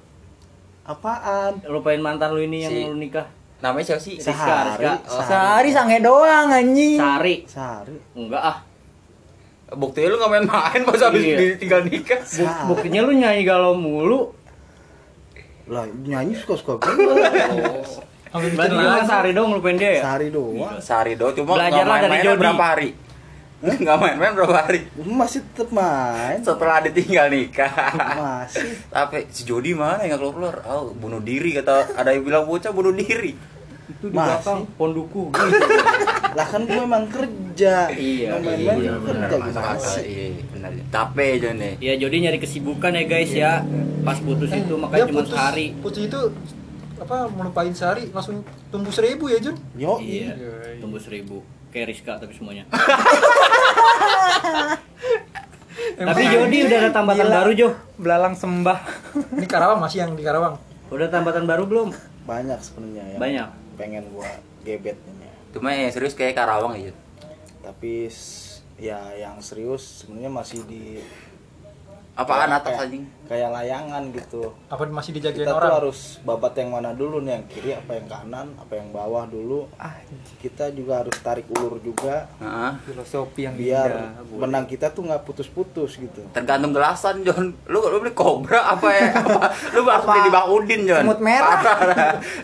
[0.82, 1.62] apaan?
[1.64, 3.26] Lupain mantan lu ini yang Si- lu nikah.
[3.60, 4.92] namanya siapa sih Sehari, Rizka.
[5.06, 6.98] Oh, Sehari sange doang anjing.
[6.98, 7.46] Sari.
[7.46, 7.94] Sehari.
[8.12, 8.58] Enggak ah.
[9.72, 11.36] buktinya lu nggak main-main pas habis Iya.
[11.56, 14.34] ditinggal nikah Buk- buktinya lu nyanyi galau mulu.
[15.64, 16.90] Lah nyanyi suka-suka gue.
[18.24, 19.04] Sampai bikin Berarti cuma lagu.
[19.04, 20.02] sehari dong ngelupain dia ya?
[20.02, 20.76] Sehari doang.
[20.78, 22.40] sehari doang cuma Belajarlah nggak dari main-main Jody.
[22.40, 22.90] berapa hari
[23.82, 26.38] nggak main-main berapa hari Masih tetep main.
[26.40, 27.70] setelah ditinggal nikah
[28.16, 28.72] Masih.
[28.88, 32.42] tapi si Jody mana yang nggak keluar keluar oh bunuh diri kata ada yang bilang
[32.42, 33.36] bocah bunuh diri
[33.92, 34.28] Itu di Masih.
[34.32, 35.24] belakang ponduku.
[36.38, 37.74] Lah kan gue emang kerja.
[37.88, 43.04] Iya, Mau main-main iya benar kerja iya benar capek Jody Ya Jody nyari kesibukan ya
[43.04, 43.60] guys ya.
[44.00, 45.66] Pas putus Eh, itu makanya cuma putus- sehari.
[45.78, 46.20] Putus itu
[46.96, 49.56] apa melupain sehari langsung tumbuh seribu ya Jun?
[49.74, 50.32] Yo, Iya.
[50.32, 50.80] Iya.
[50.80, 51.44] Tunggu seribu.
[51.68, 52.64] Kayak Rizka tapi semuanya.
[55.94, 57.36] tapi Jody udah ada tambatan Gila.
[57.38, 57.68] baru Jo.
[57.96, 58.78] Belalang sembah.
[59.34, 60.56] Ini Karawang masih yang di Karawang.
[60.88, 61.90] Udah tambatan baru belum?
[62.22, 63.18] banyak sebenarnya ya.
[63.18, 63.48] Banyak.
[63.74, 64.28] Pengen gua
[64.62, 65.28] gebet ini.
[65.52, 66.92] cuma yang serius kayak Karawang aja
[67.62, 68.08] Tapi
[68.80, 71.02] ya yang serius sebenarnya masih di
[72.18, 74.50] apaan atas anjing Kayak layangan gitu.
[74.66, 75.72] Apa masih dijagain Kita tuh orang?
[75.78, 79.70] harus babat yang mana dulu nih, yang kiri apa yang kanan, apa yang bawah dulu.
[79.74, 79.94] Ah,
[80.36, 82.72] Kita juga harus tarik ulur juga Heeh.
[82.84, 84.26] filosofi yang biar indah.
[84.36, 86.18] benang kita tuh nggak putus-putus gitu.
[86.32, 89.42] tergantung gelasan John lu lu beli kobra apa ya apa?
[89.70, 91.58] lu harus beli di Bang Udin John Semut merah.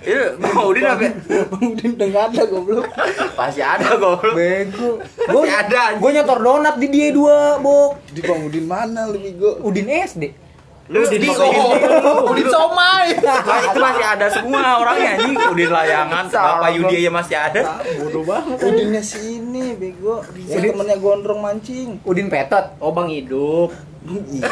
[0.00, 1.12] Itu Bang Udin apa ya?
[1.44, 2.86] Bang Udin udah nggak ada goblok.
[3.34, 4.90] pasti ada goblok Bego.
[5.04, 5.82] Gue ada.
[5.96, 7.98] Gue nyetor donat di dia dua, Bok.
[8.08, 9.50] Di Bang Udin mana lebih go?
[9.60, 10.47] Udin SD.
[10.88, 13.12] Lu di di Oh, Udin somai.
[13.20, 17.60] Nah, itu masih ada semua orangnya anjing Udin layangan Salah, Bapak Yudi aja masih ada
[18.00, 18.56] Bodoh banget.
[18.64, 20.24] Udinnya sini bego.
[20.48, 22.00] Yang temennya gondrong mancing.
[22.08, 22.80] Udin Petot.
[22.80, 23.68] Oh Bang Hidup.
[24.08, 24.48] Iya.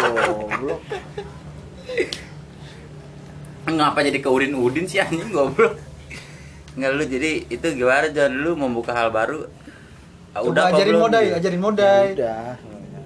[0.00, 0.80] Goblok.
[3.70, 5.76] ngapa jadi ke Udin Udin sih anjing goblok
[6.74, 9.44] Enggak lu jadi itu gimana John lu membuka hal baru
[10.30, 12.06] Ah, Coba apa ajarin modai, ajarin modai.
[12.14, 12.54] Udah.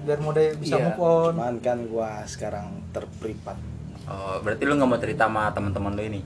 [0.05, 0.85] Biar modai bisa Iya.
[0.87, 1.31] move on.
[1.33, 3.57] Cuman kan gua sekarang terpripat.
[4.05, 6.21] oh berarti lu nggak mau cerita sama teman-teman lu ini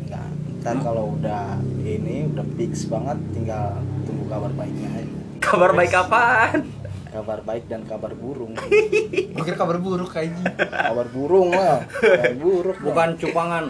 [0.00, 0.28] Enggak.
[0.60, 5.18] Ntar kalau udah ini udah fix banget tinggal tunggu kabar baiknya aja.
[5.40, 6.62] kabar baik apaan
[7.06, 8.54] kabar baik dan kabar burung
[9.34, 10.46] Gue kira kabar buruk aja.
[10.86, 13.64] kabar burung lah kabar buruk Bukan cupangan.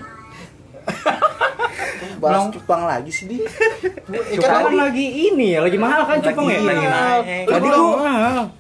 [2.17, 3.37] bahas cupang lagi sih di
[4.05, 6.61] Eh, Cupangan kan lagi ini ya, lagi mahal kan cupang ya?
[6.61, 7.45] lagi naik.
[7.47, 7.97] Tadi Lu-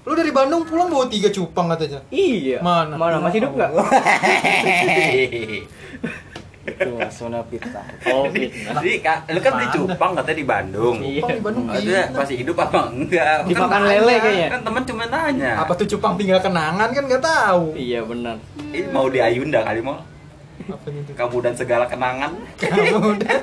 [0.02, 2.00] lu dari Bandung pulang bawa tiga cupang katanya.
[2.09, 2.59] Iya.
[2.61, 2.94] Mana?
[2.96, 3.70] Mana masih hidup nggak?
[6.64, 8.80] itu maksudnya fitnah Oh, fitnah.
[8.80, 10.96] Jadi kak, lu kan di Cupang katanya di Bandung.
[10.96, 11.20] Iya.
[11.20, 11.64] Cupang di Bandung.
[11.68, 13.37] Ada masih hidup apa enggak?
[13.44, 14.48] Dimakan Kan lele kayaknya.
[14.48, 15.50] Kan temen cuma nanya.
[15.61, 17.76] Apa tuh cupang tinggal kenangan kan nggak tahu.
[17.76, 18.37] Iya benar.
[18.72, 20.00] Ini mau di Ayunda kali mau.
[20.56, 21.10] Gitu?
[21.12, 22.32] Kamu dan segala kenangan.
[22.56, 23.36] Kamu udah.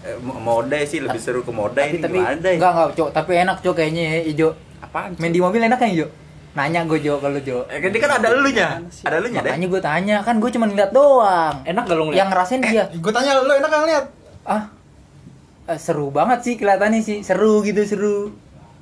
[0.00, 2.56] Eh, mo- Mode sih lebih seru ke mode tapi ini tapi gimana deh?
[2.56, 4.48] enggak enggak cok tapi enak cok kayaknya ya ijo
[4.80, 5.12] Apaan?
[5.14, 6.08] main di mobil enak kan ijo
[6.50, 8.80] nanya gue jo kalau jo Eh, kan dia kan ada elunya.
[9.04, 9.52] Ada elunya deh.
[9.52, 12.18] makanya gue tanya kan gue cuma ngeliat doang Enak gak lu ngeliat?
[12.18, 14.04] yang ngerasain dia Gue tanya lu enak gak ngeliat?
[14.42, 14.62] ah
[15.68, 18.16] eh, seru banget sih kelihatannya sih seru gitu seru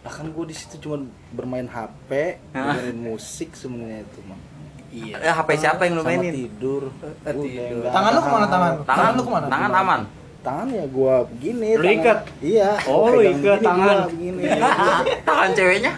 [0.08, 2.10] lah kan gue di situ cuma bermain HP
[2.50, 4.40] dengerin musik sebenarnya itu mah
[4.88, 5.20] Iya.
[5.20, 6.32] Eh, HP siapa yang lu Sama mainin?
[6.32, 6.88] tidur
[7.20, 7.84] Eh, tidur.
[7.86, 8.72] Tangan lu ke mana tangan?
[8.82, 9.46] Tangan lu ke mana?
[9.46, 10.00] Tangan aman.
[10.38, 12.18] tangan ya gua begini Lu ikat?
[12.40, 14.08] iya Oh, lu ikat tangan.
[14.08, 14.48] begini
[15.28, 15.92] Tangan ceweknya.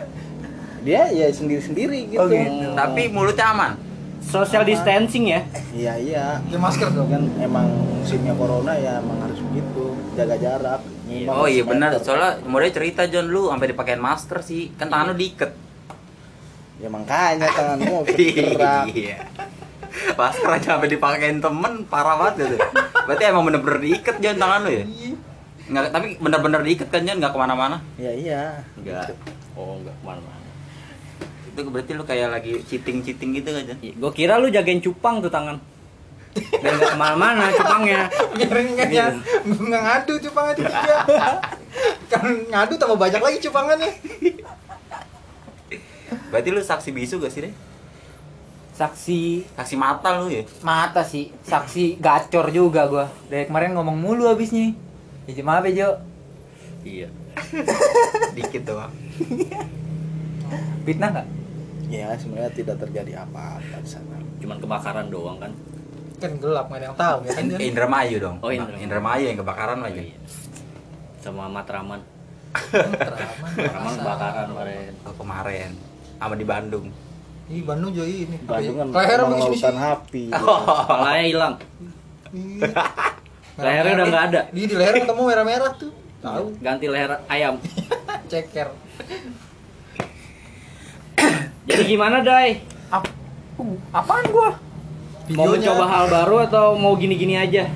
[0.81, 2.75] dia ya sendiri sendiri gitu Oh, gitu.
[2.75, 3.73] Tapi mulutnya aman.
[4.19, 5.41] Social distancing ya.
[5.71, 7.07] iya iya Ya masker dong.
[7.07, 12.39] kan emang musimnya corona ya emang harus begitu jaga jarak Minimal Oh iya benar, soalnya
[12.41, 14.71] model cerita John lu sampai dipakein masker sih.
[14.73, 15.51] Kan tangan lu diikat.
[16.79, 19.19] ya makanya tanganmu bergerak Iya.
[20.15, 22.57] Masker aja sampai dipakein temen parah banget gitu.
[23.05, 24.85] Berarti emang bener-bener diikat John tangan lu ya?
[25.67, 27.77] Nggak, tapi bener-bener diikat kan John nggak ke mana-mana.
[27.97, 28.43] ya iya
[28.77, 29.13] Enggak.
[29.53, 30.39] Oh enggak ke mana-mana.
[31.51, 33.79] Itu berarti lu kayak lagi cheating-cheating gitu kan John?
[33.83, 35.59] Iya, Gue kira lu jagain cupang tuh tangan.
[36.31, 38.01] Dan nggak ke mana-mana cupangnya.
[38.39, 39.07] Nggak Iya.
[39.43, 40.81] nggak ngadu cupangnya tiga.
[42.07, 43.91] kan ngadu tambah banyak lagi cupangannya.
[46.31, 47.55] Berarti lu saksi bisu gak sih deh?
[48.71, 49.21] saksi
[49.53, 50.41] Saksi mata lu ya?
[50.63, 54.73] mata sih saksi gacor juga gua dari kemarin ngomong mulu abisnya
[55.29, 55.91] ya maaf ya Jo
[56.81, 57.13] Iya.
[58.35, 58.89] Dikit doang.
[60.81, 61.29] fitnah nggak
[61.93, 65.53] ya sebenarnya tidak terjadi apa-apa di sana Cuman kebakaran doang kan.
[66.21, 67.43] Kan gelap nggak ada yang tahu ya kan.
[67.49, 68.37] In- Indramayu dong.
[68.45, 68.85] Oh, Indramayu.
[68.85, 70.01] Indramayu yang kebakaran aja.
[70.05, 70.17] Iya.
[71.21, 72.01] Sama Matraman.
[72.71, 73.51] Teraman.
[73.57, 74.93] Matraman kebakaran kemarin.
[75.09, 75.71] Oh, kemarin.
[76.21, 76.87] Sama di Bandung.
[77.51, 78.37] Ih Bandung jadi ini.
[78.47, 80.23] Bandung kan Leher sama sini api
[80.87, 81.55] Kepalanya hilang.
[83.59, 84.41] Lehernya udah nggak ada.
[84.55, 85.91] Di di leher ketemu merah-merah tuh.
[86.21, 86.45] Tahu.
[86.63, 87.59] Ganti leher ayam.
[88.31, 88.71] Ceker.
[91.67, 92.63] Jadi gimana, Dai?
[92.91, 93.05] Ap
[93.59, 94.51] uh, apaan gua
[95.31, 95.71] Mau Videonya.
[95.71, 97.67] mencoba hal baru atau mau gini-gini aja?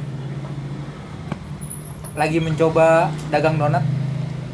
[2.14, 3.82] lagi mencoba dagang donat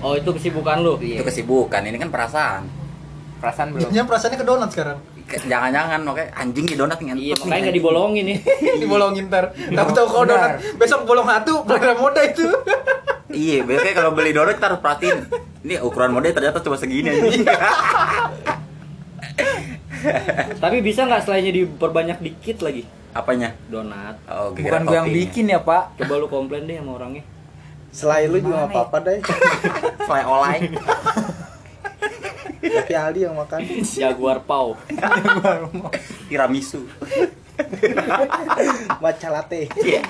[0.00, 0.96] Oh, itu kesibukan lu.
[0.96, 2.64] Itu kesibukan, ini kan perasaan.
[3.36, 4.98] perasaan belum Jadinya perasaannya ke donat sekarang.
[5.28, 7.76] Jangan-jangan oke anjing di donat ngentot Iya, nih, makanya nggak anjing.
[7.76, 8.38] dibolongin nih.
[8.82, 9.44] Dibolongin ntar.
[9.52, 12.44] Tahu-tahu kalau donat besok bolong satu, pelajaran moda itu.
[13.30, 15.18] Iya, biasanya kalau beli donat kita harus perhatiin.
[15.62, 17.46] Ini ukuran model ternyata cuma segini anjing.
[20.62, 23.52] Tapi bisa nggak selainnya diperbanyak dikit lagi Apanya?
[23.66, 24.16] donat?
[24.24, 27.24] Oh, bukan gua yang bikin ya pak Coba lu komplain deh sama orangnya.
[27.90, 29.18] selain lu juga nggak apa-apa deh
[30.00, 30.58] Fly olay.
[32.60, 34.78] tapi Aldi yang makan Jaguar Pau.
[36.28, 36.86] Tiramisu.
[39.02, 40.00] matcha latte Iya.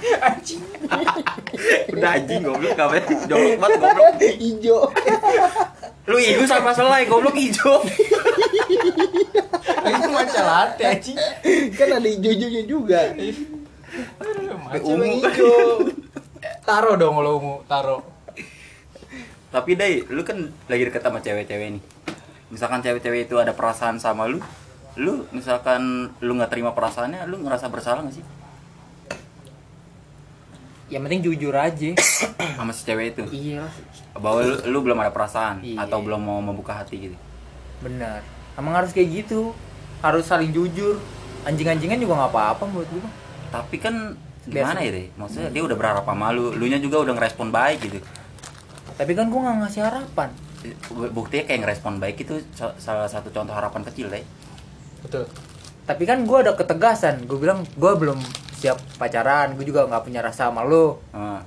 [1.92, 3.04] Udah anjing goblok ngapain?
[3.30, 4.14] Jorok banget goblok.
[4.40, 4.80] hijau
[6.10, 7.84] Lu igu sama selai goblok hijau.
[9.86, 11.18] Itu macam latte anjing.
[11.76, 13.18] kan ada hijau-hijaunya juga yang
[15.02, 15.86] hijau.
[16.64, 18.02] Taro dong kalau mau taro.
[19.50, 21.82] Tapi Dai, lu kan lagi deket sama cewek-cewek nih.
[22.54, 24.38] Misalkan cewek-cewek itu ada perasaan sama lu,
[25.00, 25.80] lu misalkan
[26.20, 28.24] lu nggak terima perasaannya, lu ngerasa bersalah gak sih
[30.90, 31.94] yang penting jujur aja
[32.58, 33.22] sama si cewek itu?
[33.30, 33.62] iya
[34.12, 35.86] Bahwa lu, lu belum ada perasaan Iya.
[35.86, 37.16] atau belum mau membuka hati gitu.
[37.80, 38.20] benar
[38.54, 39.54] emang harus kayak gitu
[40.00, 40.98] harus saling jujur
[41.42, 43.08] anjing-anjingan juga nggak apa-apa buat gua
[43.50, 43.94] Tapi kan
[44.42, 45.06] gimana ya deh?
[45.14, 47.98] Maksudnya dia udah berharap sama lu, lu nya juga udah ngerespon baik gitu.
[48.98, 50.28] tapi kan gua nggak ngasih harapan
[51.08, 54.20] Buktinya kayak ngerespon baik itu sa- salah satu contoh harapan kecil deh.
[55.00, 55.24] Betul.
[55.82, 58.18] tapi kan gua ada ketegasan gua bilang gua belum
[58.54, 61.42] siap pacaran gua juga nggak punya rasa sama lo Nah,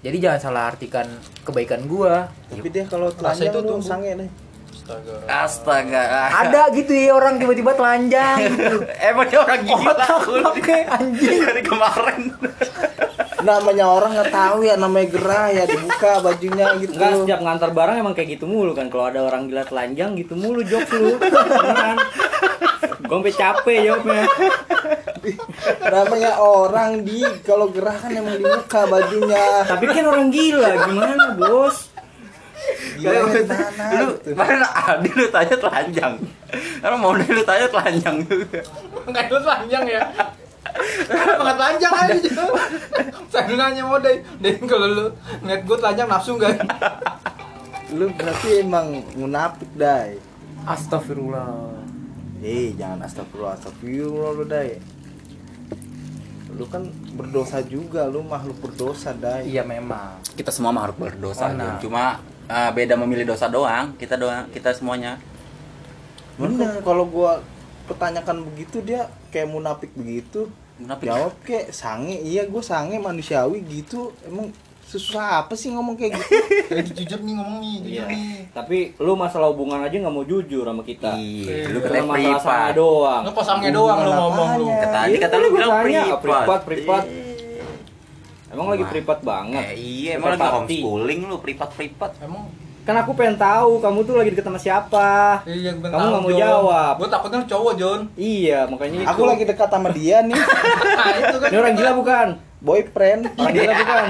[0.00, 1.06] jadi jangan salah artikan
[1.42, 3.82] kebaikan gua tapi dia kalau Rasa telanjang itu tumbuh.
[3.82, 4.30] sange deh
[4.72, 5.14] Astaga.
[5.30, 6.02] Astaga.
[6.34, 9.94] ada gitu ya orang tiba-tiba telanjang gitu Emang dia orang gila.
[9.94, 12.20] Otak pakai anjing Dari kemarin.
[13.42, 17.96] Namanya orang nggak tahu ya namanya gerah ya dibuka bajunya gitu Enggak setiap ngantar barang
[17.98, 18.86] emang kayak gitu mulu kan.
[18.88, 21.18] Kalau ada orang gila telanjang gitu mulu jok lu.
[21.20, 21.98] Beneran.
[23.02, 24.24] Gue sampai capek jawabnya.
[25.86, 31.94] namanya orang di kalau gerah kan emang dibuka bajunya Tapi kan orang gila gimana bos?
[32.98, 34.34] Gila, mana lu gitu.
[34.34, 36.14] kemarin Adi lu tanya telanjang
[36.78, 38.62] karena mau lu tanya telanjang juga
[39.02, 40.02] Enggak itu telanjang ya.
[41.04, 42.32] Enggak telanjang aja.
[43.28, 44.22] Saya nanya mau deh.
[44.38, 45.06] Deh kalau lu
[45.40, 46.56] ngeliat gue telanjang nafsu enggak?
[47.92, 50.16] lu berarti emang munafik dai
[50.64, 51.76] Astagfirullah.
[52.40, 54.80] eh jangan astagfirullah astagfirullah lu dai
[56.52, 60.24] lu kan berdosa juga lu makhluk berdosa dai Iya memang.
[60.32, 61.76] kita semua makhluk berdosa Oh, nah.
[61.78, 65.20] Cuma eh, beda memilih dosa doang kita doang kita semuanya
[66.34, 67.44] bener kalau gua
[67.84, 71.06] pertanyakan begitu dia kayak munafik begitu Munafik.
[71.06, 74.50] jawab kayak sange iya gua sange manusiawi gitu emang
[74.82, 76.26] susah apa sih ngomong kayak gitu
[76.76, 78.04] Jadi jujur nih ngomong nih, jujur Iya.
[78.06, 78.36] nih.
[78.50, 81.16] Tapi lu masalah hubungan aja nggak mau jujur sama kita.
[81.16, 81.66] iya Iya.
[81.66, 83.22] lu kata masalah sama privat doang.
[83.22, 84.66] Lu pasangnya doang lu ngomong lu.
[84.68, 85.72] kata Adi Iya, kata lu gua bilang
[86.18, 87.04] privat privat.
[87.04, 87.64] Iya.
[88.48, 89.64] Emang lagi privat banget.
[89.64, 94.14] Eh, iya emang lagi homeschooling lu privat privat Emang Kan aku pengen tahu kamu tuh
[94.18, 95.38] lagi deket sama siapa.
[95.46, 96.94] iya Kamu nggak mau jawab.
[96.98, 98.00] Gue takutnya lu cowok, Jon.
[98.14, 99.08] Iya, makanya itu.
[99.08, 100.34] aku lagi dekat sama dia nih
[100.98, 101.48] Nah, itu kan.
[101.48, 102.28] Ini orang gila bukan?
[102.62, 104.06] boyfriend Orang gila bukan?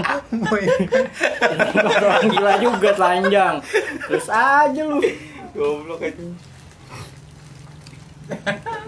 [2.02, 3.54] orang gila juga telanjang.
[4.06, 5.00] Terus aja lu.
[5.52, 6.24] goblok aja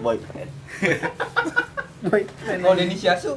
[0.01, 0.49] boyfriend
[2.57, 3.33] Kalau Denis Yasu,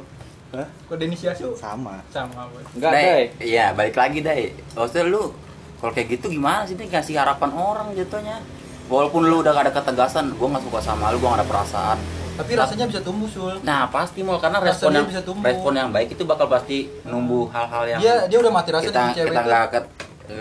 [0.51, 0.65] Hah?
[0.85, 2.65] kalau Denis Yasu sama sama Boy.
[2.73, 3.23] Enggak, Dai, Dai.
[3.43, 5.33] iya balik lagi dai maksudnya lu
[5.79, 8.43] kalau kayak gitu gimana sih nih ngasih harapan orang jatuhnya
[8.87, 11.99] walaupun lu udah gak ada ketegasan gua nggak suka sama lu gua gak ada perasaan
[12.35, 13.59] Tapi rasanya bisa tumbuh, Sul.
[13.61, 15.43] nah pasti mau karena Rasanya respon yang bisa tumbuh.
[15.45, 19.03] respon yang baik itu bakal pasti numbuh hal-hal yang Dia dia udah mati rasa kita
[19.13, 19.49] cewek kita itu.
[19.49, 19.91] nggak ket-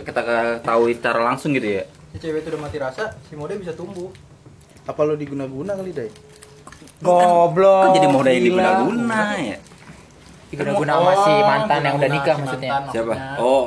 [0.03, 3.53] kita nggak tahu secara langsung gitu ya Si cewek itu udah mati rasa, si mode
[3.55, 4.13] bisa tumbuh.
[4.83, 6.09] apa lo diguna-guna kali dai
[6.97, 7.81] Goblok.
[7.83, 9.57] kan jadi modal yang diguna-guna ya
[10.47, 12.71] Diguna-guna sama si mantan yang udah nikah maksudnya.
[12.87, 13.65] siapa oh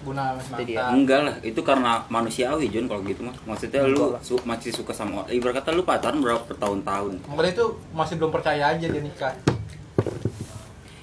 [0.00, 0.88] Guna dia.
[0.88, 3.34] enggak lah itu karena manusiawi Jun kalau gitu mah.
[3.44, 7.18] Maksudnya lu su- masih suka sama orang ibarat kata lu pacaran berapa bertahun-tahun.
[7.26, 9.34] Makanya itu masih belum percaya aja dia nikah.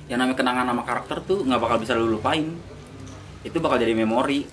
[0.05, 2.45] yang namanya kenangan sama karakter tuh nggak bakal bisa lu lupain.
[3.41, 4.45] Itu bakal jadi memori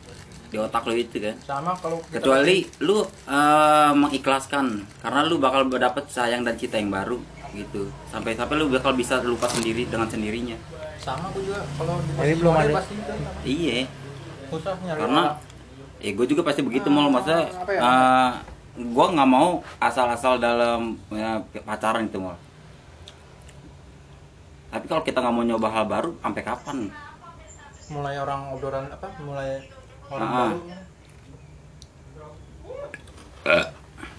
[0.48, 1.36] di otak lu itu kan.
[1.42, 4.64] Sama kalau kita kecuali lu eh, mengikhlaskan
[4.98, 7.20] karena lu bakal dapet sayang dan cinta yang baru
[7.52, 7.92] gitu.
[8.08, 10.56] Sampai sampai lu bakal bisa lupa sendiri dengan sendirinya.
[10.96, 13.30] Sama aku juga kalau di Jadi posisi belum ada- pasti sama.
[13.42, 13.78] iya
[14.52, 15.22] susah nyari karena
[15.98, 17.80] ya gue juga pasti begitu mau maksudnya apa ya?
[17.80, 18.30] eh,
[18.78, 22.36] gue nggak mau asal-asal dalam ya, pacaran itu mal
[24.68, 26.78] tapi kalau kita nggak mau nyoba hal baru sampai kapan?
[27.92, 29.68] Mulai orang obrolan apa mulai
[30.08, 30.32] orang Ah.
[30.32, 30.58] baru.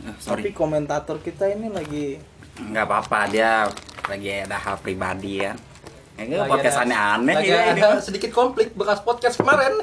[0.05, 0.53] Tapi sorry.
[0.53, 2.21] Komentator kita ini lagi
[2.53, 3.65] nggak apa-apa dia
[4.05, 5.57] lagi ada hal pribadi ya
[6.13, 9.81] ini Lagi podcast aneh-aneh ya ini ada sedikit konflik bekas podcast kemarin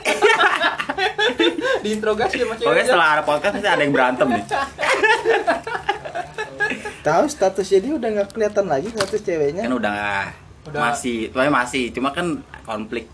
[1.85, 4.45] diinterogasi sama Pokoknya ceweknya setelah ada podcast pasti ada yang berantem nih.
[7.07, 10.31] tahu statusnya dia udah nggak kelihatan lagi status ceweknya Kan udah,
[10.71, 10.81] Udah.
[10.93, 13.11] masih, tapi masih, cuma kan konflik.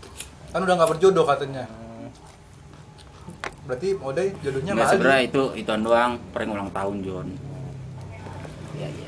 [0.53, 1.65] kan udah nggak berjodoh katanya
[3.67, 7.27] berarti mode jodohnya Enggak nggak sebenarnya itu ituan doang, prank ulang tahun John.
[8.79, 9.07] Iya iya.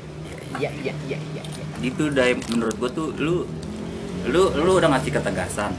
[0.60, 1.42] Iya iya iya iya.
[1.48, 1.64] iya.
[1.80, 3.48] Gitu deh menurut gua tuh lu
[4.28, 5.72] lu lu udah ngasih ketegasan.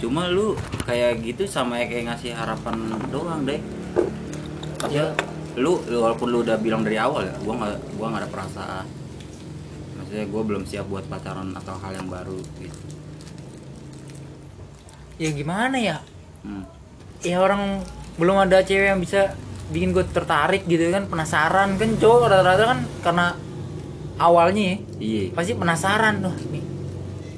[0.00, 0.56] Cuma lu
[0.88, 2.76] kayak gitu sama kayak ngasih harapan
[3.12, 3.60] doang deh.
[4.88, 5.12] Ya,
[5.60, 8.86] lu, lu walaupun lu udah bilang dari awal ya, gua nggak gua nggak ada perasaan.
[10.00, 12.80] Maksudnya gua belum siap buat pacaran atau hal yang baru gitu.
[15.20, 16.00] Ya gimana ya?
[16.40, 16.64] Hmm.
[17.20, 17.84] Ya orang
[18.16, 19.36] belum ada cewek yang bisa
[19.70, 23.26] bikin gue tertarik gitu kan penasaran kan cowok rata-rata kan karena
[24.18, 25.22] awalnya ya, Iya.
[25.30, 26.59] pasti penasaran nih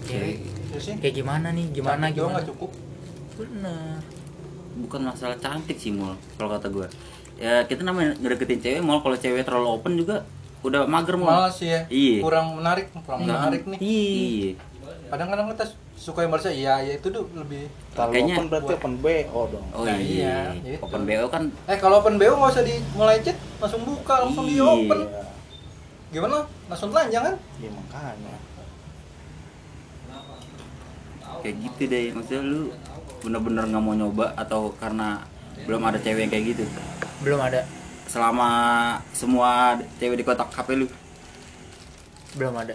[0.04, 0.36] cewek.
[0.68, 0.78] Ya?
[0.78, 1.66] Sih kayak gimana nih?
[1.70, 2.32] Gimana Cantik gimana?
[2.34, 2.70] nggak cukup.
[3.34, 3.96] Bener.
[4.74, 6.88] Bukan masalah cantik sih mul kalau kata gue
[7.34, 8.98] ya kita namanya ngedeketin cewek mul.
[8.98, 10.24] Kalau cewek terlalu open juga
[10.60, 11.26] udah mager mul.
[11.26, 11.80] Malas sih ya.
[11.86, 12.20] Iya.
[12.20, 13.38] kurang menarik kurang Enggak.
[13.38, 13.78] menarik nih.
[13.78, 14.50] Iya.
[15.08, 18.94] Kadang-kadang kita suka yang balasnya iya ya itu tuh lebih kalau Kayaknya- open berarti open
[18.98, 19.66] BO dong.
[19.70, 20.82] Oh Nah, iya, iya, gitu.
[20.82, 24.56] open bo kan eh kalau open BO nggak usah dimulai chat langsung buka langsung di
[24.56, 24.66] Iya.
[24.66, 24.98] open
[26.10, 26.42] gimana?
[26.66, 27.36] Langsung telanjang kan?
[27.56, 28.34] Ya makanya
[31.42, 32.14] kayak gitu deh.
[32.14, 32.70] Maksudnya lu
[33.22, 35.22] bener-bener nggak mau nyoba atau karena
[35.66, 36.64] belum ada cewek yang kayak gitu?
[37.22, 37.66] Belum ada.
[38.06, 38.50] Selama
[39.14, 40.86] semua cewek di kotak HP lu?
[42.38, 42.74] Belum ada.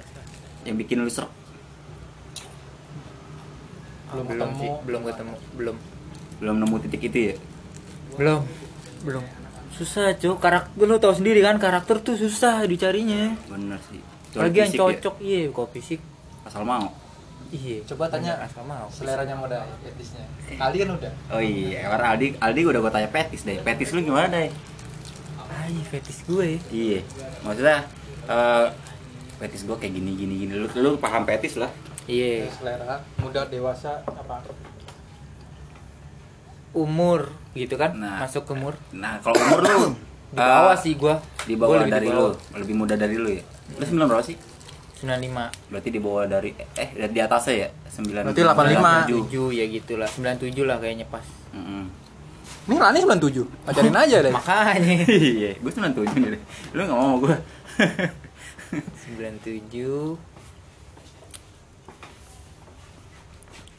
[0.64, 1.32] Yang bikin lu serak?
[4.12, 4.60] Belum belum ketemu.
[4.60, 4.70] sih.
[4.88, 5.36] Belum ketemu.
[5.56, 5.76] Belum.
[6.38, 7.36] Belum nemu titik itu ya?
[8.16, 8.42] Belum.
[9.04, 9.24] Belum.
[9.76, 13.36] Susah cuy karakter lu tau sendiri kan karakter tuh susah dicarinya.
[13.52, 14.02] Bener sih.
[14.38, 16.02] Lagi yang ya, cocok iya kok fisik.
[16.46, 17.07] Asal mau
[17.52, 17.78] iya.
[17.88, 18.36] Coba tanya
[18.66, 20.26] mau seleranya moda fetisnya
[20.58, 21.14] kali kan udah?
[21.32, 23.58] Oh iya karena Aldi Aldi udah gue tanya petis deh.
[23.64, 24.50] Petis lu gimana deh
[25.48, 26.60] ah iya fetis gue.
[26.72, 27.00] Iya.
[27.44, 27.78] Maksudnya
[28.28, 28.68] eh
[29.38, 30.54] petis gue kayak gini gini gini.
[30.56, 31.72] Lu lu paham petis lah.
[32.08, 32.48] Iya.
[32.56, 34.48] Selera muda dewasa apa?
[36.72, 38.00] Umur gitu kan?
[38.00, 38.24] Nah.
[38.24, 38.74] masuk ke umur.
[38.96, 39.80] Nah kalau umur lu
[40.36, 41.16] di bawah eh, sih gua.
[41.48, 43.44] di bawah Gua dari di lu lebih muda dari lu ya.
[43.76, 44.57] Lu sembilan berapa sih
[44.98, 47.70] 95 berarti di bawah dari eh di atasnya ya?
[47.94, 49.30] Sembilan Berarti 85.
[49.30, 51.26] 7 ya gitulah 97 lah kayaknya pas.
[51.54, 51.86] Mm-mm.
[52.68, 54.34] ini Rani 97 pacarin aja deh.
[54.34, 54.94] Makanya.
[55.08, 56.42] Iya gue sembilan tujuh nih deh.
[56.74, 57.36] lu nggak mau sama gue.
[59.16, 60.36] 97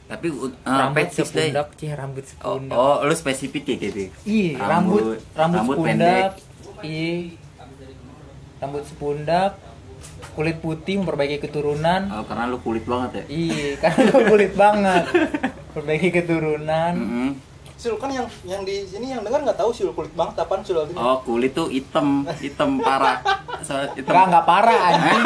[0.09, 2.73] tapi uh, rambut sepundak sih rambut oh, sepundak.
[2.73, 6.33] oh lu spesifik ya gitu iya rambut rambut, sepundak
[6.81, 7.37] iya.
[8.59, 9.55] Rambut sepundak
[10.29, 15.03] kulit putih memperbaiki keturunan oh, karena lu kulit banget ya iya karena gua kulit banget
[15.73, 17.29] perbaiki keturunan Mm-mm.
[17.75, 20.75] Sul kan yang yang di sini yang dengar nggak tahu Sul kulit banget apaan Sul
[20.77, 20.99] artinya?
[20.99, 23.23] oh kulit tuh hitam hitam parah
[23.61, 25.21] so, hitam Enggak, enggak parah anjing.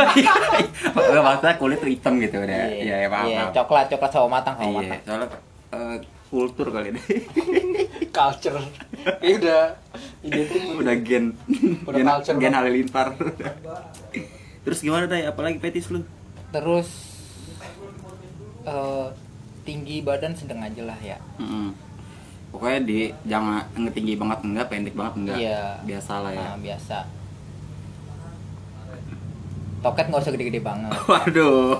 [1.23, 4.69] Maksudnya kulit tuh hitam gitu udah iya ya paham Iya, coklat, coklat sawo matang, sawo
[4.75, 5.01] iya matang.
[5.03, 5.27] soalnya
[5.71, 5.97] eh,
[6.29, 7.03] kultur kali deh
[8.13, 8.61] Culture.
[9.19, 9.63] Ini udah
[10.21, 10.61] identik.
[10.77, 11.25] udah gen
[11.83, 13.07] Udah gen, culture gen halilintar
[14.63, 16.01] terus gimana deh apalagi petis lu
[16.49, 16.87] Terus
[18.63, 19.07] eh,
[19.63, 21.17] tinggi badan sedang aja lah ya.
[21.37, 21.71] Mm-mm.
[22.49, 25.63] pokoknya di jangan ngetinggi banget enggak pendek banget enggak Iya.
[25.81, 26.97] biasa lah ya Nah, biasa.
[29.81, 30.91] Toket nggak usah gede-gede banget.
[31.11, 31.75] waduh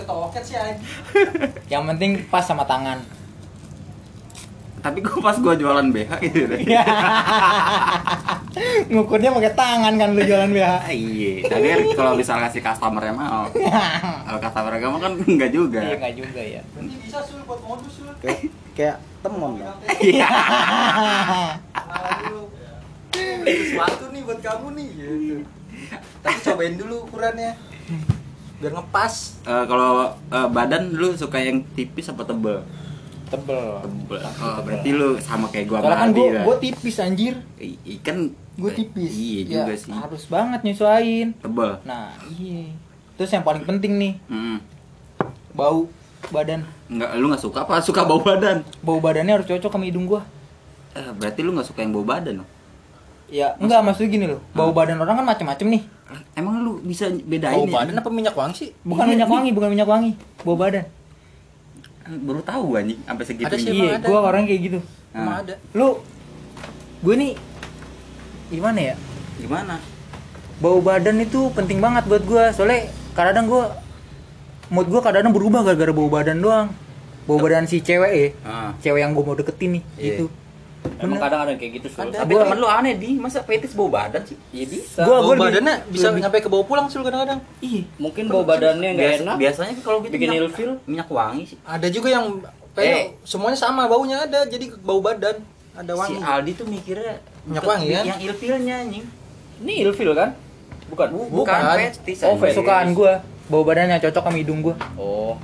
[0.00, 0.54] toket sih.
[1.66, 3.02] Yang penting pas sama tangan.
[4.80, 6.60] Tapi gua pas gua jualan BH gitu deh
[8.90, 10.66] Ngukurnya pakai tangan kan lu jualan BH.
[10.66, 13.46] Ah, iya tapi kan kalau misal kasih customer yang mau
[14.26, 16.60] kalau customer mau kan enggak juga Iya nggak juga ya.
[17.04, 18.10] Bisa Sul buat modus Sul.
[18.24, 20.28] kayak kayak temen dong iya.
[23.40, 25.36] Sesuatu nih buat kamu nih gitu.
[26.20, 27.52] Tapi cobain dulu ukurannya.
[28.60, 29.14] Biar ngepas.
[29.48, 32.60] Eh, kalau eh, badan lu suka yang tipis apa tebel
[33.30, 33.78] Tebel.
[33.78, 37.34] tebel oh, berarti lu sama kayak gua Soalnya kan gua, gua tipis anjir.
[37.56, 39.08] I- i- kan Gue tipis.
[39.08, 41.32] iya Ya, juga sih Harus banget nyesuain.
[41.34, 42.74] tebel Nah, iya.
[43.14, 44.58] Terus yang paling penting nih, Mm.
[45.52, 45.86] bau
[46.28, 46.66] badan.
[46.86, 50.26] Nggak, lu nggak suka apa suka bau badan Bau badannya harus cocok sama hidung gua.
[50.90, 52.50] Eh, berarti lu nggak suka yang bau badan dong
[53.30, 54.42] Ya, enggak maksudnya gini loh.
[54.50, 55.82] Bau badan orang kan macam-macam nih.
[56.34, 57.74] emang lu bisa bedain Bau ya?
[57.78, 58.70] badan apa minyak wangi sih?
[58.82, 60.18] Bukan minyak wangi, bukan minyak wangi.
[60.42, 60.82] Bau badan.
[62.12, 64.06] Baru tahu anjing sampai segitu Ada sih, Iya, ada.
[64.06, 64.78] gua orang kayak gitu.
[65.10, 65.42] Emang Nah.
[65.42, 65.54] ada.
[65.70, 65.88] Lu
[67.00, 67.32] gue nih
[68.48, 68.94] gimana ya?
[69.36, 69.80] gimana
[70.60, 72.52] Bau badan itu penting banget buat gua.
[72.52, 73.80] Soalnya kadang gua
[74.68, 76.68] mood gua kadang berubah gara-gara bau badan doang.
[77.24, 78.28] Bau badan si cewek ya.
[78.42, 78.70] Ah.
[78.78, 80.04] Cewek yang gua mau deketin nih, Iya.
[80.04, 80.24] gitu.
[80.96, 81.20] Emang Bener.
[81.22, 81.86] kadang ada kayak gitu.
[81.90, 82.16] Ada.
[82.18, 85.00] tapi Gua- temen lu aneh di masa fetis bau badan sih Iya bisa.
[85.02, 87.40] Gua- Bau lebih- badannya bisa lebih- nyampe ke bau pulang Sul kadang-kadang.
[87.58, 87.82] Iya.
[87.96, 89.36] Mungkin bau badannya nggak Biasa- enak.
[89.36, 90.70] biasanya kalau gitu Bikin minyak, ilfil.
[90.84, 92.24] minyak wangi sih Ada juga yang
[92.70, 93.04] kayak Eh.
[93.22, 95.36] semuanya sama baunya ada jadi bau badan
[95.74, 96.16] ada wangi.
[96.16, 98.04] si Aldi tuh mikirnya Minyak wangi, kan?
[98.06, 99.04] yang ilfilnya anjing
[99.58, 100.30] Ini ilfil kan?
[100.86, 101.08] Bukan.
[101.12, 101.60] bukan, Bukan.
[101.78, 102.56] fetis Oh, fetis.
[102.56, 103.20] Kesukaan gua.
[103.46, 104.74] Bau badannya cocok sama hidung gua.
[104.94, 105.36] Oh,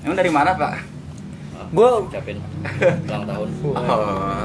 [0.00, 0.93] emang dari mana pak
[1.74, 2.38] Gua- ucapin
[3.04, 3.74] ulang tahun oh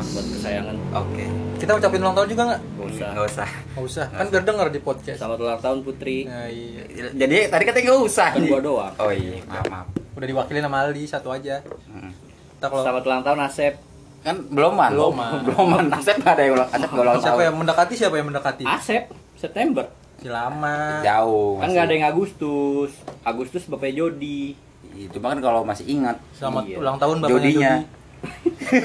[0.01, 0.75] buat kesayangan.
[0.91, 1.23] oke
[1.59, 2.61] Kita ucapin ulang tahun juga nggak?
[2.63, 3.09] Gak usah.
[3.11, 4.05] nggak usah Nggak usah.
[4.09, 5.17] Kan biar denger di podcast.
[5.19, 6.17] Selamat ulang tahun Putri.
[6.23, 6.82] Nah, iya.
[7.11, 8.93] jadi tadi katanya nggak usah Kan gua doang.
[8.95, 11.61] oh iya maaf maaf Udah diwakilin sama Aldi satu aja.
[11.86, 12.11] Hmm.
[12.55, 13.73] Kita kalau Selamat ulang tahun Asep.
[14.19, 15.32] kan belum man Belum, Man.
[15.47, 18.15] belum man Asep nggak ada yang ulang Asep nggak ulang siapa tahun yang mendekati siapa
[18.15, 18.63] yang mendekati?
[18.65, 19.03] Asep
[19.36, 19.86] September.
[20.17, 20.99] Si lama.
[20.99, 22.91] jauh Kan nggak ada yang Agustus.
[23.21, 24.55] Agustus Bapak Jody.
[24.91, 26.77] Itu kan kalau masih ingat Selamat Iya.
[26.77, 27.73] ulang tahun bapaknya Jodinya.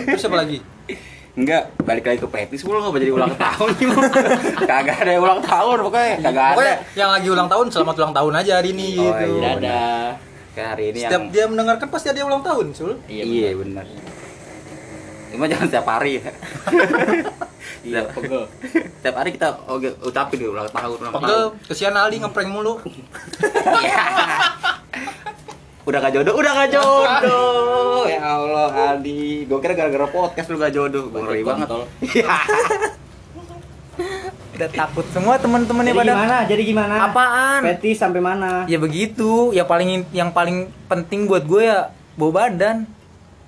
[0.04, 0.58] Terus siapa lagi?
[1.34, 3.70] Enggak, balik lagi ke petis lu nggak jadi ulang tahun.
[4.70, 6.54] Kagak ada yang ulang tahun pokoknya, kagak ada.
[6.54, 9.24] Pokoknya yang lagi ulang tahun selamat ulang tahun aja hari ini Oh, gitu.
[9.34, 9.50] iya.
[9.52, 10.06] Dadah.
[10.54, 12.94] Kayak hari ini Setiap yang dia mendengarkan pasti ada yang ulang tahun, Sul.
[13.04, 13.82] Iya, benar.
[15.26, 16.30] Cuma jangan setiap hari ya.
[17.82, 18.42] Iya, pegel.
[18.70, 21.66] Setiap hari kita oke ucapin ulang tahun, ulang Pegel, tahun.
[21.66, 22.78] kesian Aldi ngeprank mulu.
[25.84, 28.08] Udah gak jodoh, udah gak jodoh.
[28.08, 29.44] Ya Allah, Aldi.
[29.44, 31.12] Gue kira gara-gara podcast lu gak jodoh.
[31.12, 31.68] Gue ngeri banget.
[32.00, 32.24] Iya.
[34.54, 36.36] Udah takut semua teman-temannya pada gimana?
[36.46, 36.94] Jadi gimana?
[37.04, 37.60] Apaan?
[37.66, 38.62] Fetis sampai mana?
[38.64, 39.50] Ya begitu.
[39.50, 42.86] Ya paling yang paling penting buat gue ya bau badan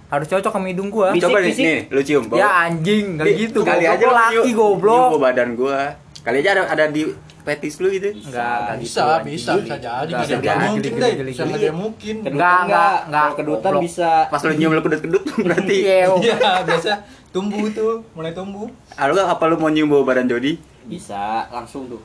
[0.07, 1.65] harus cocok sama hidung gua Fisik, Coba nih, fisik.
[1.67, 2.25] nih, lu cium.
[2.27, 2.39] bau.
[2.39, 5.95] ya anjing nggak Nih, gitu kali aja laki goblok bau badan gua.
[6.23, 7.07] Kali aja ada ada di
[7.47, 8.11] petis lu gitu.
[8.11, 9.31] Enggak, enggak bisa gitu, anjing.
[9.31, 10.67] bisa bisa jadi Enggak, bisa bisa nggak jadi.
[10.67, 11.55] mungkin deh bisa geli.
[11.55, 12.97] nggak mungkin Kedutan Enggak, enggak, enggak.
[13.07, 13.29] enggak.
[13.39, 14.11] Kedutan bisa.
[14.27, 15.77] Pas lu nyium lu kedut-kedut berarti.
[15.87, 16.91] Iya, iya biasa
[17.31, 20.59] tumbuh tuh mulai tumbuh Ah, lu apa lu mau nyium bau badan Jody?
[20.83, 22.03] Bisa langsung tuh.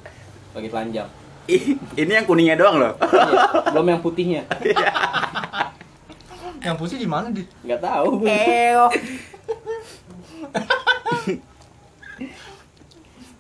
[0.51, 1.07] Bagi telanjang.
[1.47, 2.93] Ih, ini yang kuningnya doang loh.
[3.01, 4.41] Iya, belum yang putihnya.
[6.61, 8.23] yang putih di mana di Enggak tahu.
[8.23, 8.85] Eo.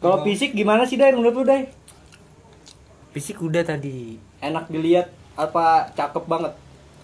[0.01, 1.13] Kalau fisik gimana sih, Dai?
[1.13, 1.67] Menurut lu, Dai?
[3.11, 4.15] Fisik udah tadi.
[4.39, 6.53] Enak dilihat apa cakep banget?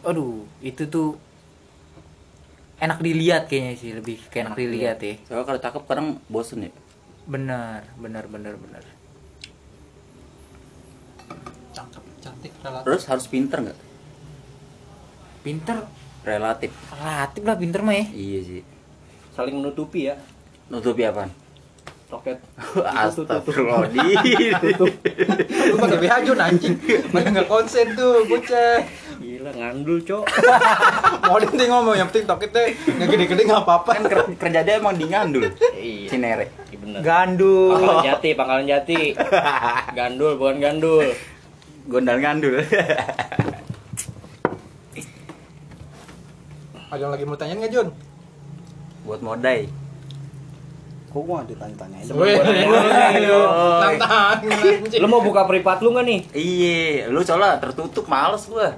[0.08, 1.20] Aduh, itu tuh
[2.80, 5.20] enak dilihat kayaknya sih, lebih kayak enak dilihat ya.
[5.28, 6.72] Soalnya kalau cakep kadang bosen ya.
[7.28, 8.84] Benar, benar, benar, benar.
[11.76, 13.80] cakep cantik relatif Terus harus pinter nggak?
[15.46, 15.78] Pinter,
[16.26, 16.72] Relatif.
[16.92, 18.06] relatif lah pinter mah ya.
[18.10, 18.62] Iya sih.
[19.36, 20.16] Saling menutupi ya.
[20.68, 21.30] Nutupi apaan?
[22.08, 22.40] Toket.
[23.04, 24.56] Astagfirullahaladzim.
[25.72, 26.76] lu pakai BH Jun anjing
[27.12, 28.80] mana nggak konsen tuh bocah
[29.18, 30.24] Gila, ngandul, Cok.
[31.28, 34.78] mau dia ngomong yang penting tokit deh nggak gede-gede nggak apa-apa kan ker- kerja dia
[34.78, 35.42] emang di ngandul.
[35.74, 36.08] Iya.
[36.08, 36.46] Cinere.
[36.70, 37.00] Iya bener.
[37.02, 37.74] Gandul.
[37.76, 39.02] Pangkalan Jati, Pangkalan Jati.
[39.92, 41.08] Gandul bukan gandul.
[41.90, 42.62] Gondal ngandul.
[46.88, 47.90] ada yang lagi mau tanya nggak Jun
[49.04, 49.68] Buat modai.
[51.18, 51.98] Kok gua nggak ditanya-tanya
[55.02, 56.20] Lu mau buka privat lu nggak nih?
[56.30, 58.78] Iya, lu soalnya tertutup males gua.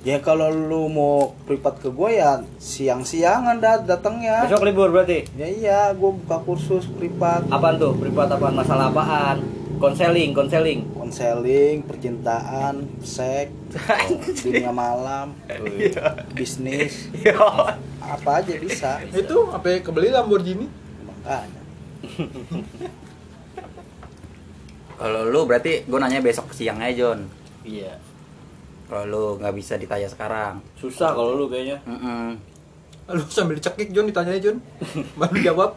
[0.00, 4.48] Ya kalau lu mau privat ke gua ya siang-siangan dah datangnya.
[4.48, 5.28] Besok libur berarti.
[5.36, 7.92] Ya iya, gua buka kursus privat, Apaan tuh?
[8.00, 8.56] Privat apaan?
[8.56, 9.44] Masalah apaan?
[9.76, 10.88] Konseling, konseling.
[10.96, 13.52] konseling, percintaan, seks,
[14.40, 15.36] dunia malam,
[16.32, 17.12] bisnis,
[18.00, 19.04] apa aja bisa.
[19.12, 20.64] itu apa kebeli Lamborghini
[21.04, 21.63] Makanya.
[24.94, 27.26] Kalau lu berarti gua nanya besok siang aja, John.
[27.66, 27.98] Iya.
[28.86, 30.62] Kalau lu nggak bisa ditanya sekarang.
[30.78, 31.80] Susah kalau lu kayaknya.
[31.88, 32.38] Mm-mm.
[33.04, 34.64] lu sambil dicekik Jun ditanya Jun
[35.20, 35.70] baru jawab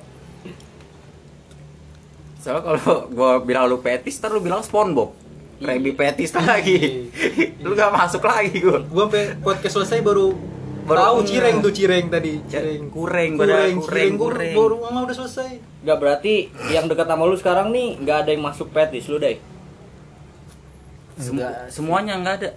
[2.39, 5.11] Soalnya kalau gua bilang lu petis, ntar lu bilang SpongeBob.
[5.59, 7.11] Krabby petis lagi.
[7.59, 8.79] lu gak masuk lagi gua.
[8.79, 10.31] gua sampai podcast selesai baru
[10.87, 14.55] Baru tahu cireng tuh cireng tadi cireng Kureng, kureng, cireng gua kureng.
[14.55, 15.51] baru ngomong udah selesai
[15.87, 19.39] Gak berarti yang dekat sama lu sekarang nih nggak ada yang masuk petis lu deh.
[21.15, 21.71] Semu- Enggak.
[21.71, 22.49] semuanya nggak ada.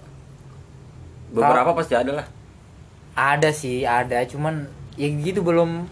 [1.31, 2.27] Beberapa pasti ada lah.
[3.11, 5.85] Ada sih, ada, cuman ya gitu belum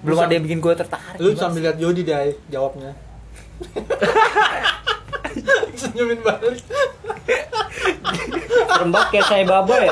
[0.00, 1.18] belum Lu ada yang bikin gue tertarik.
[1.18, 2.94] lu sambil lihat Jody deh jawabnya
[5.74, 6.60] senyumin balik
[8.86, 9.90] banget kayak saya baba ya.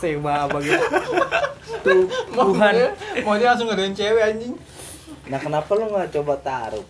[0.00, 0.16] Sih?
[0.16, 0.80] Seba apa gitu.
[1.84, 2.72] Tuh, mau Tuhan.
[2.76, 2.88] dia,
[3.24, 4.52] mau dia langsung ngadain cewek anjing
[5.30, 6.84] Nah kenapa lu nggak coba taruh?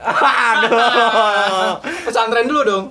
[0.00, 0.72] Aduh.
[2.08, 2.86] pesantren dulu dong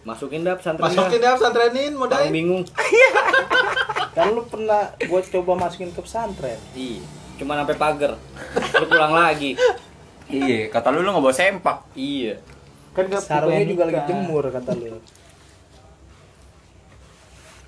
[0.00, 1.36] Masukin dah pesantren masukin dah.
[1.36, 2.64] pesantrenin mau bingung.
[4.16, 6.56] Kan lu pernah gua coba masukin ke pesantren.
[6.72, 7.04] Iya.
[7.36, 8.16] Cuma sampai pagar.
[8.80, 9.60] Lu pulang lagi.
[10.32, 11.84] Iya, kata lu lu nggak bawa sempak.
[11.92, 12.40] Iya.
[12.96, 14.98] Kan gak Sarungnya juga lagi jemur kata lu.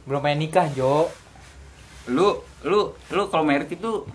[0.02, 1.06] Belum pengen nikah, Jo.
[2.08, 4.06] Lu lu lu kalau merit itu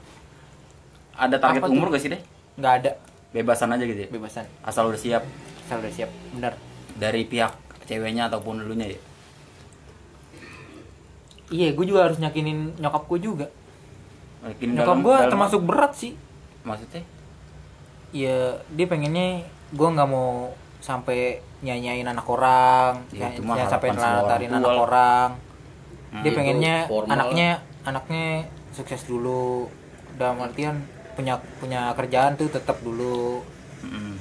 [1.13, 1.73] ada target Apa tuh?
[1.73, 2.21] umur gak sih deh?
[2.55, 2.91] Nggak ada
[3.29, 4.09] Bebasan aja gitu ya.
[4.09, 4.47] bebasan.
[4.61, 5.23] Asal udah siap
[5.63, 6.55] Saya udah siap, bener.
[6.95, 8.99] dari pihak ceweknya ataupun elunya ya.
[11.47, 13.47] Iya, gue juga harus nyakinin nyokap gue juga.
[14.41, 16.13] Makin Nyokap dalam- gue dalam- termasuk berat sih.
[16.61, 17.03] maksudnya
[18.09, 23.31] Iya, dia pengennya gue nggak mau sampai nyanyain anak orang, Ya,
[23.67, 25.29] sampai tua anak orang.
[26.07, 26.23] Hmm.
[26.23, 27.49] Dia pengennya formal anaknya
[27.83, 28.27] anaknya
[28.71, 29.67] sukses dulu.
[30.15, 30.81] Dalam artian
[31.13, 33.41] punya punya kerjaan tuh tetap dulu
[33.79, 34.15] Mm-mm.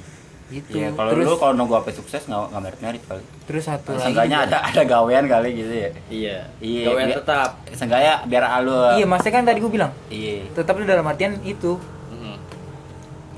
[0.49, 0.77] gitu.
[0.77, 3.23] Iya, kalau terus lu kalau nunggu apa sukses nggak nggak merit merit kali.
[3.47, 5.91] terus satu lagi Seenggaknya juga- ada ada gawean kali gitu ya.
[6.07, 6.39] Iya.
[6.59, 6.85] Iya.
[6.85, 7.51] Gawean biar- tetap.
[7.71, 8.75] Seenggaknya biar alu.
[8.95, 10.51] Iya, maksudnya kan tadi gue bilang Iya.
[10.53, 11.73] tetap dalam artian itu
[12.11, 12.37] Mm.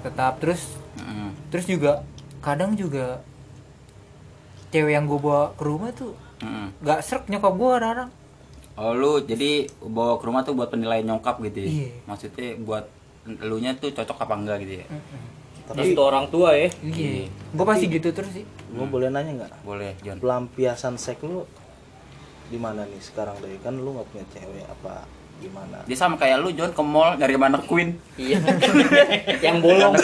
[0.00, 0.62] tetap terus
[0.96, 1.30] Mm-mm.
[1.48, 2.02] terus juga
[2.38, 3.20] kadang juga
[4.68, 6.12] cewek yang gue bawa ke rumah tuh
[6.78, 8.10] nggak serk nyokap gue kadang
[8.78, 11.68] Oh lu jadi bawa ke rumah tuh buat penilaian nyokap gitu ya?
[11.68, 11.90] Iya.
[12.06, 12.84] Maksudnya buat
[13.26, 14.86] elunya tuh cocok apa enggak gitu ya?
[15.68, 16.70] Restu orang tua ya.
[16.80, 19.52] iya gue pasti gitu terus sih Gua boleh nanya nggak?
[19.64, 20.16] Boleh John.
[20.20, 21.44] Pelampiasan seks lu
[22.48, 23.58] di mana nih sekarang deh?
[23.60, 25.04] Kan lu nggak punya cewek apa
[25.42, 25.82] gimana?
[25.88, 27.98] Dia sama kayak lu John ke mall nyari mana Queen.
[28.14, 28.38] Iya.
[29.44, 29.96] yang bolong.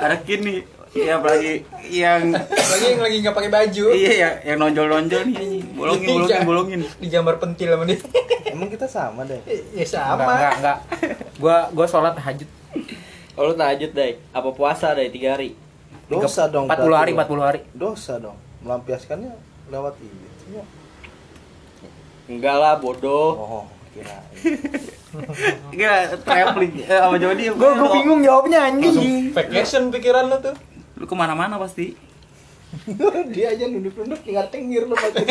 [0.00, 3.84] Ada kini Iya apalagi yang Lagi yang lagi nggak pakai baju.
[3.92, 6.14] iya ya yang nonjol-nonjol nih bolongin Iya.
[6.18, 6.80] bolongin bolongin.
[6.98, 7.98] Digambar pentil sama dia.
[8.44, 9.38] Emang kita sama deh.
[9.46, 10.22] Ya Enggak, sama.
[10.28, 10.78] enggak, enggak.
[11.36, 12.48] Gua gua sholat tahajud
[13.30, 15.54] Kalau tahajud deh, apa puasa deh tiga hari?
[16.06, 16.66] Dosa dong.
[16.66, 17.30] 40 hari, berarti.
[17.30, 17.60] 40 hari.
[17.70, 18.34] Dosa dong.
[18.60, 19.32] Melampiaskannya
[19.70, 20.58] lewat itu.
[22.26, 23.30] Enggak lah, bodoh.
[23.32, 24.18] Oh, kira.
[25.70, 27.50] Enggak traveling eh, sama Jody.
[27.50, 29.30] Gua gua bingung jawabnya anjing.
[29.30, 30.54] Vacation pikiran lo tuh.
[31.00, 31.96] Lu ke mana-mana pasti.
[33.34, 35.24] Dia aja nunduk-nunduk tinggal tengir lu pakai.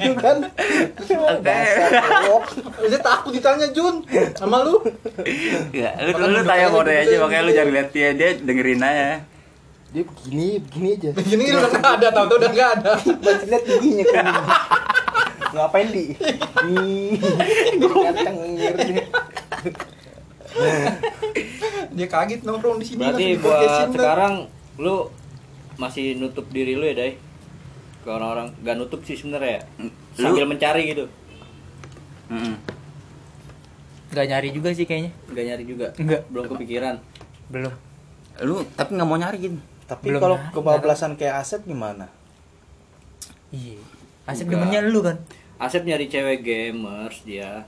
[0.00, 0.50] Itu kan.
[1.44, 2.44] Dasar goblok.
[2.88, 4.02] Dia takut ditanya Jun
[4.34, 4.82] sama lu.
[5.70, 9.22] Ya, lu lu tanya mau duduk aja makanya lu jangan lihat dia, dia dengerin aja.
[9.92, 11.08] Dia begini, begini aja.
[11.12, 12.92] Begini udah nggak ada, tahu-tahu udah nggak ada.
[13.28, 14.24] Masih lihat giginya kan.
[15.52, 16.04] Ngapain di?
[16.66, 17.20] Nih.
[17.76, 19.04] Tinggal tengir dia.
[21.92, 23.04] Dia kaget nongkrong di sini.
[23.04, 24.34] Berarti buat sekarang
[24.82, 25.06] lu
[25.78, 27.14] masih nutup diri lu ya, Dai?
[28.02, 29.62] Ke orang-orang gak nutup sih sebenarnya ya.
[29.80, 31.06] Lu- Sambil mencari gitu.
[32.28, 32.56] Heeh.
[34.10, 35.12] Enggak nyari juga sih kayaknya.
[35.24, 35.86] Enggak nyari juga.
[35.96, 36.22] Enggak.
[36.28, 36.94] Belum kepikiran.
[37.48, 37.72] Belum.
[38.42, 39.56] Lu tapi nggak mau nyari gitu.
[39.84, 42.08] Tapi kalau kebablasan kayak Asep gimana?
[43.48, 43.80] Iya.
[44.24, 44.60] Asep Enggak.
[44.60, 45.16] demennya lu kan.
[45.56, 47.64] Asep nyari cewek gamers dia.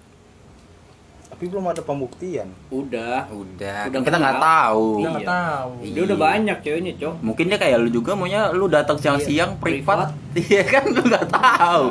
[1.27, 2.47] Tapi belum ada pembuktian.
[2.69, 3.27] Udah.
[3.27, 4.45] Udah, Udah kita nggak kenal.
[4.45, 4.87] tahu.
[4.97, 5.35] Kita nggak Iya.
[5.35, 5.71] tahu.
[5.85, 7.15] Dia udah banyak ceweknya, Cok.
[7.21, 10.15] Mungkin dia kayak lu juga maunya lu datang siang-siang privat.
[10.37, 11.87] Iya kan lu nggak tahu.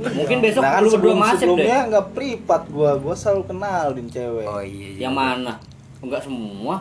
[0.00, 1.36] Mungkin besok Nah, kan lu berdua deh.
[1.36, 4.44] sebelumnya nggak privat gua, gua selalu kenalin cewek.
[4.44, 4.86] Oh iya.
[4.90, 4.98] iya.
[5.02, 5.52] Yang mana?
[6.00, 6.74] Enggak semua.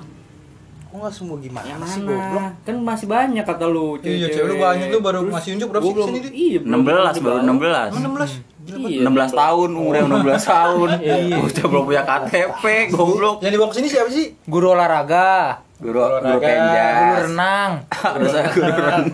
[0.89, 2.50] Kok nggak semua gimana Yang sih goblok?
[2.64, 5.93] Kan masih banyak kata lu Iya, cewek lu banyak lu baru ngasih unjuk berapa sih
[5.93, 6.20] belum- sini?
[6.32, 7.39] Iya, belum 16 baru dibawa.
[7.43, 7.89] 16.
[7.91, 8.32] Emang 16?
[8.70, 10.89] Iya, 16 tahun, umurnya 16 tahun.
[11.41, 12.63] Bocah belum punya KTP,
[12.93, 13.36] goblok.
[13.41, 14.26] Yang dibawa ke sini siapa sih?
[14.45, 16.36] Guru olahraga, Guru Olahraga.
[16.36, 17.72] guru guru renang.
[18.15, 19.05] Ada saya guru renang.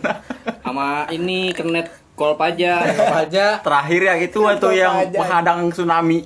[0.66, 1.88] Sama ini kernet
[2.18, 2.82] kol pajak.
[2.96, 3.46] Apa aja?
[3.62, 6.26] Terakhir ya itu waktu yang menghadang tsunami.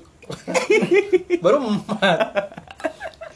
[1.43, 2.17] Baru empat.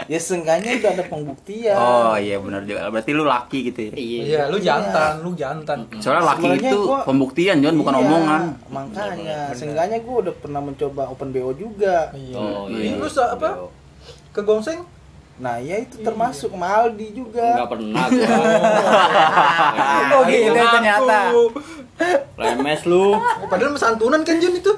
[0.05, 1.75] Ya seenggaknya udah ada pembuktian.
[1.75, 2.87] Oh iya benar juga.
[2.87, 3.91] Berarti lu laki gitu ya.
[3.93, 5.87] Iya, lu jantan, lu jantan.
[5.97, 8.41] Soalnya laki Sebenarnya itu gua- pembuktian, Jon, bukan Iya, omongan.
[8.67, 12.11] Makanya, seenggaknya gua udah pernah mencoba open BO juga.
[12.11, 12.35] Iya.
[12.35, 12.93] Oh, iya.
[12.93, 13.71] lu sa- apa?
[14.29, 14.83] Ke Gongseng?
[15.33, 17.57] Nah, ya itu termasuk sama Aldi juga.
[17.57, 18.37] Enggak pernah gua.
[20.13, 21.17] Oh gitu ternyata.
[22.35, 23.13] Lemes lu.
[23.13, 24.73] Oh, padahal santunan kan Jun itu.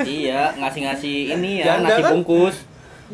[0.00, 2.10] Iya, ngasih-ngasih ini ya, Janda nasi kan?
[2.14, 2.56] bungkus.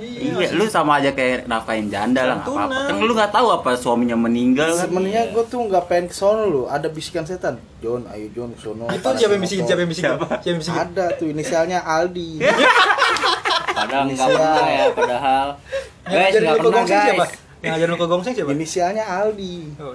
[0.00, 2.80] Iya, lu sama aja kayak nafkain janda lah, nggak apa-apa.
[2.88, 4.86] Kan lu nggak tahu apa suaminya meninggal kan.
[4.86, 6.66] Sebenarnya gue tuh nggak pengen ke sono loh.
[6.66, 7.60] Ada bisikan setan.
[7.78, 8.88] John, ayo John ke sono.
[8.88, 9.64] Itu siapa yang bisikin?
[9.64, 10.10] Siapa yang bisikin?
[10.10, 10.80] Siapa yang bisikin?
[10.80, 12.30] Ada tuh inisialnya Aldi.
[13.70, 14.36] Padahal enggak Inisial.
[14.36, 15.46] pernah ya, padahal.
[16.02, 17.24] Yang Guys, ngajarin enggak lu pernah, Gongseng siapa?
[17.24, 17.32] guys.
[17.60, 18.50] Yang ngajarin lu ke Gongseng siapa?
[18.52, 19.54] inisialnya Aldi.
[19.78, 19.94] Oh,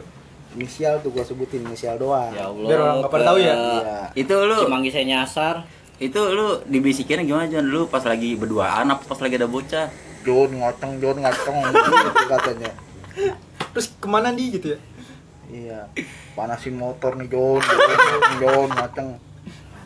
[0.55, 2.31] Inisial tuh gua sebutin inisial doang.
[2.31, 2.63] Ya Allah.
[2.65, 3.53] Biar orang nggak pada tahu ya.
[3.53, 3.97] Iya.
[4.15, 5.55] Itu lu Cimanggi saya nyasar.
[5.95, 7.65] Itu lu dibisikinnya gimana Jon?
[7.67, 9.87] Lu pas lagi berduaan apa pas lagi ada bocah?
[10.25, 12.71] John ngaceng, John ngaceng gitu katanya.
[13.71, 14.79] Terus ke mana di gitu ya?
[15.53, 15.79] Iya.
[16.33, 19.09] Panasin motor nih John, John, John ngaceng.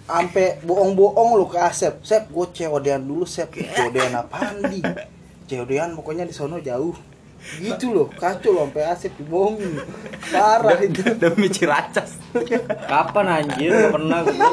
[0.10, 2.02] Ampe bohong-bohong lu ke Asep.
[2.02, 3.54] Sep, gue COD-an dulu, Sep.
[3.54, 4.82] COD-an apaan di?
[5.46, 6.98] COD-an pokoknya di sono jauh.
[7.62, 9.78] Gitu loh, kacau loh sampai Asep dibohongin.
[10.34, 11.06] Parah itu.
[11.14, 12.18] Demi Ciracas.
[12.90, 13.70] Kapan anjir?
[13.70, 14.50] Enggak pernah gua.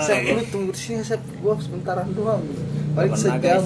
[0.00, 1.20] Sep, lu tunggu di sini, Sep.
[1.38, 2.42] Gua sementaran doang.
[2.92, 3.62] Paling sejam.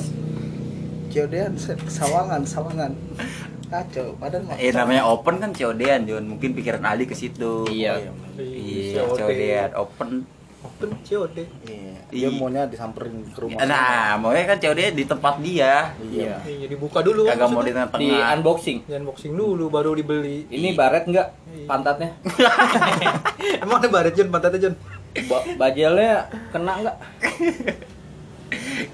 [1.09, 1.79] COD-an, Sep.
[1.87, 2.93] Sawangan, sawangan.
[3.65, 4.57] Kacau, padahal mah.
[4.57, 6.25] Eh namanya open kan COD-an, Jon.
[6.27, 7.65] Mungkin pikiran Ali ke situ.
[7.67, 7.99] Iya.
[8.37, 9.19] Iya, COD.
[9.19, 10.11] COD-an open.
[10.65, 11.39] Open COD.
[11.65, 11.93] Iya.
[12.09, 12.29] Dia Iya.
[12.33, 13.63] maunya disamperin ke rumah.
[13.63, 15.91] Nah, maunya kan COD di tempat dia.
[15.99, 16.39] Iya.
[16.41, 17.27] Iya, dibuka dulu.
[17.27, 18.79] Kagak mau di tengah Di unboxing.
[18.85, 20.47] Di unboxing dulu baru dibeli.
[20.47, 21.67] Ini baret enggak Iya.
[21.67, 22.11] pantatnya?
[23.63, 24.75] Emang ada baret Jun, pantatnya Jun?
[25.23, 26.97] Ba- bajelnya kena enggak?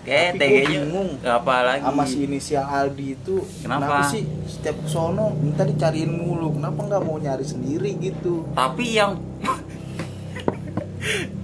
[0.02, 1.08] Kayak TG-nya bingung.
[1.18, 1.82] nggak apa lagi.
[1.82, 4.06] sama si inisial Aldi itu Kenapa?
[4.06, 9.14] sih setiap sono minta dicariin mulu kenapa nggak mau nyari sendiri gitu Tapi yang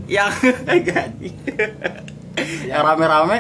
[0.08, 0.28] yang
[0.64, 1.28] gaji.
[2.64, 3.38] yang rame-rame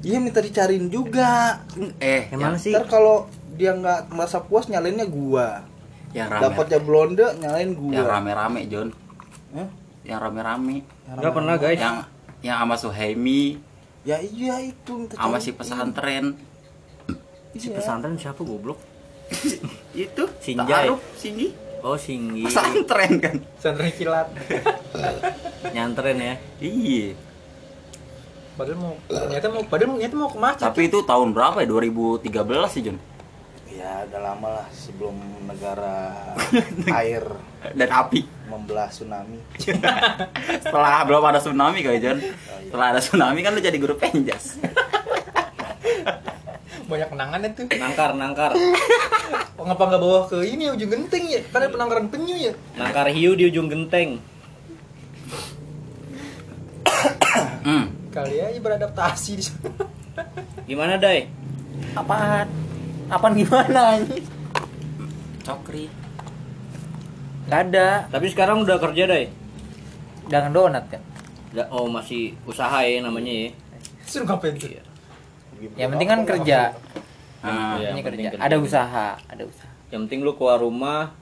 [0.00, 1.60] iya minta dicariin juga
[1.96, 2.70] eh Emang sih?
[2.70, 5.62] ntar kalau dia nggak merasa puas nyalainnya gua
[6.10, 8.88] yang rame dapatnya blonde nyalain gua yang rame-rame John
[9.52, 9.68] Hah?
[10.04, 11.78] Yang rame-rame Yang Enggak pernah, guys.
[11.78, 11.96] yang
[12.40, 13.56] yang sama Suhaimi
[14.04, 16.36] ya iya itu sama si pesantren
[17.52, 17.78] Si Iya.
[17.78, 18.76] pesantren siapa goblok?
[19.96, 20.90] itu Sinjai.
[20.90, 21.48] Ta'aruf, Singgi
[21.80, 22.42] Oh, Singgi.
[22.42, 24.28] pesantren kan Santri kilat.
[25.74, 26.34] Nyantren ya.
[26.58, 27.12] iya
[28.54, 30.62] Padahal mau ternyata mau padahal ternyata mau ke masjid.
[30.62, 32.30] tapi itu tahun berapa ya 2013
[32.70, 32.98] sih John
[33.66, 36.14] Ya udah lama lah sebelum negara
[37.02, 37.26] air
[37.70, 38.22] dan api
[38.56, 39.38] membelah tsunami.
[40.64, 42.18] setelah belum ada tsunami kali John
[42.68, 44.58] setelah ada tsunami kan lu jadi guru penjas
[46.84, 47.64] Banyak kenangannya tuh.
[47.80, 48.52] Nangkar, nangkar.
[49.56, 51.40] Oh, ngapa nggak bawa ke ini ujung genteng ya?
[51.48, 52.52] Karena penangkaran penyu ya.
[52.76, 54.18] Nangkar hiu di ujung genteng.
[57.64, 58.12] hmm.
[58.12, 59.70] Kali aja beradaptasi di sana.
[60.68, 61.30] Gimana, Dai?
[61.96, 62.50] Apaan?
[63.08, 64.26] Apaan gimana anjing?
[65.44, 65.92] cokri
[67.44, 67.88] Gak ada.
[68.08, 69.26] Tapi sekarang udah kerja, Dai.
[70.26, 71.02] Jangan donat kan.
[71.50, 73.50] Da- Oh, masih usaha ya namanya ya.
[74.02, 74.72] Suruh ngapain tuh?
[75.76, 76.58] Yang penting kan kerja.
[77.40, 78.28] Ah, Iya, penting kerja.
[78.32, 78.42] kerja.
[78.42, 79.70] Ada usaha, ada usaha.
[79.88, 81.12] Yang penting lu keluar rumah,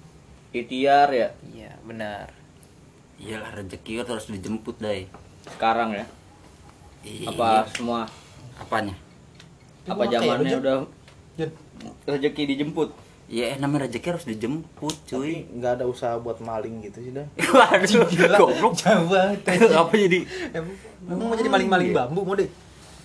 [0.50, 2.30] ikhtiar ya Iya, benar.
[3.16, 5.06] iyalah rezeki kan harus dijemput dai
[5.48, 6.06] sekarang ya.
[7.02, 7.30] Iya.
[7.30, 8.06] Apa semua
[8.54, 8.94] apanya
[9.84, 10.76] apa pakai zamannya udah
[12.04, 12.90] rezeki dijemput.
[13.32, 17.24] Ya namanya rezeki harus dijemput Tapi cuy nggak ada usaha buat maling gitu sih dah.
[17.56, 18.36] waduh gila.
[18.36, 19.40] goblok Jauh banget.
[19.80, 20.18] apa jadi
[20.52, 22.52] Emang emang mau jadi maling-maling bambu mau deh.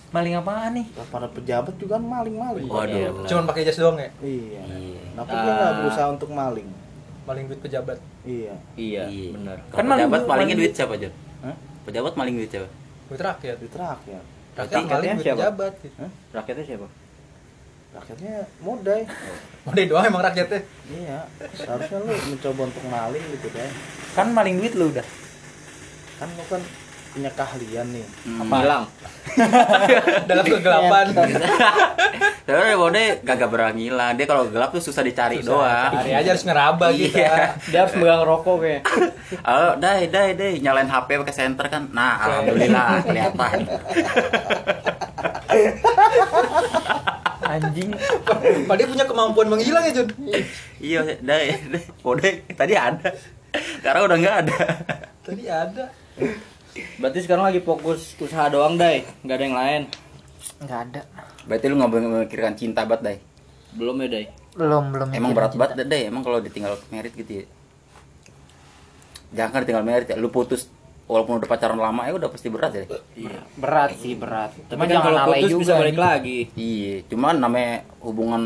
[0.08, 0.86] Maling apaan nih?
[1.06, 2.64] Para pejabat juga maling-maling.
[2.64, 4.08] waduh Cuman pakai jas doang ya?
[4.20, 4.60] Iya.
[4.68, 5.00] Iya.
[5.10, 5.76] Kenapa dia nggak Ah.
[5.78, 6.68] berusaha untuk maling?
[7.24, 7.98] Maling duit pejabat.
[8.22, 8.54] Iya.
[8.72, 9.30] Iya, Iya.
[9.32, 9.56] benar.
[9.66, 11.56] Kan maling pejabat duit- malingnya maling duit siapa Jon Hah?
[11.84, 12.68] pejabat maling duit siapa
[13.06, 13.56] Duit rakyat.
[13.62, 14.20] Terakhir.
[14.54, 15.72] Rakyat Rakyatnya maling duit pejabat.
[15.78, 15.96] Gitu.
[16.30, 16.86] Rakyatnya siapa?
[17.88, 19.02] Rakyatnya modai.
[19.64, 20.60] Mau deh doang emang rakyatnya.
[20.92, 21.18] Iya.
[21.56, 23.70] Seharusnya lu mencoba untuk maling gitu kan.
[24.12, 25.06] Kan maling duit lu udah.
[26.20, 26.60] Kan lu kan
[27.08, 28.04] punya keahlian nih.
[28.28, 28.44] Hmm.
[28.52, 28.84] Hilang.
[30.28, 31.06] Dalam kegelapan.
[32.44, 34.12] Tapi Bode gagak berani hilang.
[34.20, 35.92] Dia kalau gelap tuh susah dicari doang.
[35.96, 37.08] Hari aja harus ngeraba Iya.
[37.08, 37.44] kita.
[37.72, 38.82] Dia harus megang rokok kayak.
[39.48, 41.88] Halo, dai, dai, dai, nyalain HP pakai senter kan.
[41.92, 43.58] Nah, alhamdulillah kelihatan.
[47.48, 47.90] Anjing.
[48.68, 50.08] Padahal punya kemampuan menghilang ya, Jun.
[50.84, 51.80] iya, dai, dai.
[52.04, 53.08] Bode tadi ada.
[53.80, 54.58] Sekarang udah nggak ada.
[55.24, 55.84] Tadi ada.
[57.00, 59.02] Berarti sekarang lagi fokus usaha doang, Dai.
[59.24, 59.82] Nggak ada yang lain.
[60.60, 61.00] Enggak ada.
[61.48, 63.18] Berarti lu nggak memikirkan cinta banget, dai.
[63.74, 64.26] Belum ya, Dai.
[64.52, 65.08] Belum, belum.
[65.16, 66.02] Emang berat banget, dai.
[66.06, 67.44] Emang kalau ditinggal merit gitu ya.
[69.32, 70.16] Jangan kan ditinggal merit ya.
[70.20, 70.68] Lu putus
[71.08, 72.84] walaupun udah pacaran lama ya udah pasti berat ya.
[73.16, 73.40] Iya.
[73.56, 74.52] Berat sih, berat.
[74.62, 75.60] Tapi Cuma kan jangan kalau putus juga.
[75.60, 76.04] bisa balik anjing.
[76.04, 76.38] lagi.
[76.54, 78.42] Iya, cuman namanya hubungan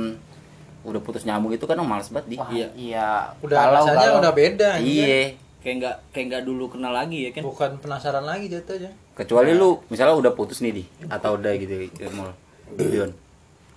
[0.83, 2.37] udah putus nyambung itu kan males banget di.
[2.37, 2.67] Wah, Iya.
[2.73, 3.09] iya.
[3.39, 4.21] Udah Galau, rasanya galau.
[4.21, 4.71] udah beda.
[4.79, 5.35] Iya.
[5.59, 7.43] Kayak nggak kayak nggak dulu kenal lagi ya kan.
[7.43, 8.91] Bukan penasaran lagi jatuhnya.
[9.13, 12.31] Kecuali lu misalnya udah putus nih di atau udah gitu ya, mau
[12.73, 13.11] Dion.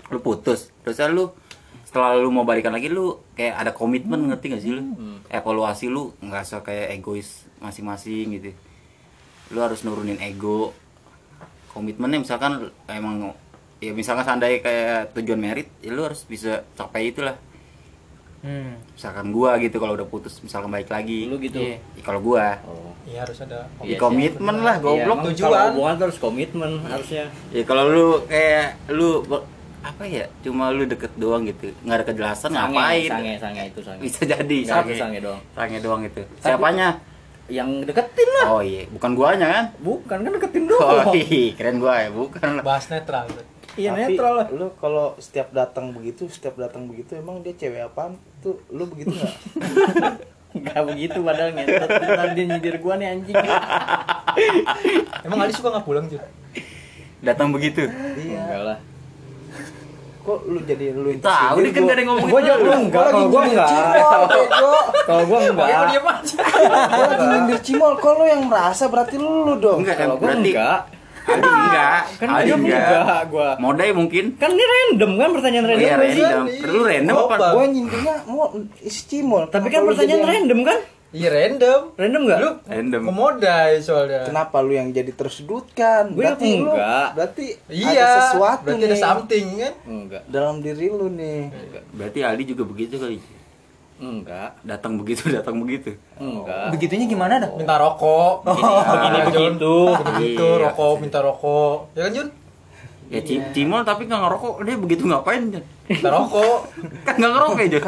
[0.07, 1.29] Lu putus, terus lu
[1.83, 4.81] setelah lu mau balikan lagi lu kayak ada komitmen ngerti gak sih lu?
[5.27, 8.49] Evaluasi lu nggak usah kayak egois masing-masing gitu.
[9.51, 10.73] Lu harus nurunin ego.
[11.69, 13.35] Komitmennya misalkan emang
[13.83, 17.35] ya misalkan seandainya kayak tujuan merit, ya lu harus bisa capai itulah.
[18.39, 18.77] Hmm.
[18.93, 21.25] Misalkan gua gitu kalau udah putus misalkan balik lagi.
[21.25, 21.59] Dulu gitu.
[21.59, 21.77] Iya.
[21.97, 22.93] Ya, kalau gua Oh.
[23.05, 23.69] Iya harus ada.
[23.81, 25.05] Iya, komitmen lah Iya, goblok.
[25.05, 25.49] emang tujuan.
[25.49, 27.25] Kalau hubungan harus komitmen harusnya.
[27.53, 29.21] Ya kalau lu kayak lu
[29.85, 34.01] apa ya cuma lu deket doang gitu nggak ada kejelasan ngapain Sange, sange itu sange.
[34.01, 35.37] bisa jadi sange sange doang.
[35.53, 36.97] sange doang itu siapanya
[37.45, 38.45] Yang deketin lah.
[38.49, 41.13] oh iya bukan guanya kan Bukan kan deketin oh doang.
[41.13, 43.29] iya keren gua ya bukan lah Bahas netral.
[43.75, 44.47] Iya Tapi netral lah.
[44.49, 48.15] Lu kalau setiap datang begitu, setiap datang begitu emang dia cewek apaan?
[48.39, 49.33] Tuh lu begitu nggak?
[50.55, 51.89] Enggak begitu padahal ngentot.
[51.91, 53.35] Ntar dia nyindir gua nih anjing.
[55.21, 56.23] Emang Ali suka nggak pulang, Jun?
[57.19, 57.81] datang begitu
[58.15, 58.37] iya.
[58.37, 58.77] Enggak lah.
[60.25, 62.59] Kok lu jadi lu yang tahu nih kan gua- gak ada yang ngomongin Gua jawab
[62.59, 63.69] lu enggak, kalau gua enggak.
[65.07, 65.67] Kalau gua enggak.
[65.67, 66.37] Ayo diam aja.
[66.89, 69.77] Gua lagi nyindir cimol, kok lu yang merasa berarti lu, lu dong.
[69.79, 70.79] enggak Kalau gua berarti enggak.
[71.25, 73.49] Aldi enggak Kan gua enggak enggak gua.
[73.57, 75.85] modai mungkin Kan ini random kan pertanyaan oh, random.
[75.85, 77.35] iya random lu random apa.
[77.51, 78.45] Gua nyindirnya mau
[78.83, 79.43] cimol.
[79.47, 80.77] Tapi kan pertanyaan random kan?
[81.15, 81.81] Iya random.
[81.95, 82.39] Random enggak?
[82.39, 84.21] Lu random memodai soalnya.
[84.21, 86.11] Kenapa lu yang jadi tersudutkan?
[86.11, 87.07] Gua Berarti lu enggak.
[87.13, 87.87] berarti Iya.
[87.87, 89.73] ada sesuatu berarti nih ada something kan?
[89.85, 90.21] Enggak.
[90.27, 91.47] dalam diri lu nih.
[91.89, 93.17] berarti Aldi juga begitu kali
[93.95, 94.59] Enggak.
[94.61, 96.67] datang begitu datang begitu Enggak.
[96.69, 97.49] Begitunya gimana dah?
[97.49, 98.43] Minta rokok.
[98.43, 99.55] begini Jun.
[99.55, 99.75] begitu.
[100.05, 100.61] Begitu Iya.
[100.65, 101.77] rokok, minta rokok.
[101.93, 102.29] Ya kan, Jun?
[103.05, 105.47] ya Ci- Cimol tapi nggak ngerokok dia begitu ngapain?
[105.87, 106.59] Minta rokok.
[107.07, 107.83] kan nggak ngerokok ya Jon?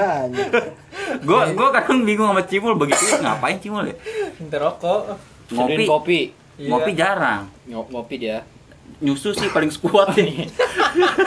[1.20, 3.95] Gue gue kadang bingung sama Cimol begitu ngapain Cimol ya
[4.38, 5.16] Minta rokok.
[5.49, 6.20] ngopi kopi.
[6.58, 6.68] Iya.
[6.68, 8.41] ngopi jarang Ngo- Ngopi dia.
[8.97, 10.49] nyusu sih paling kuat nih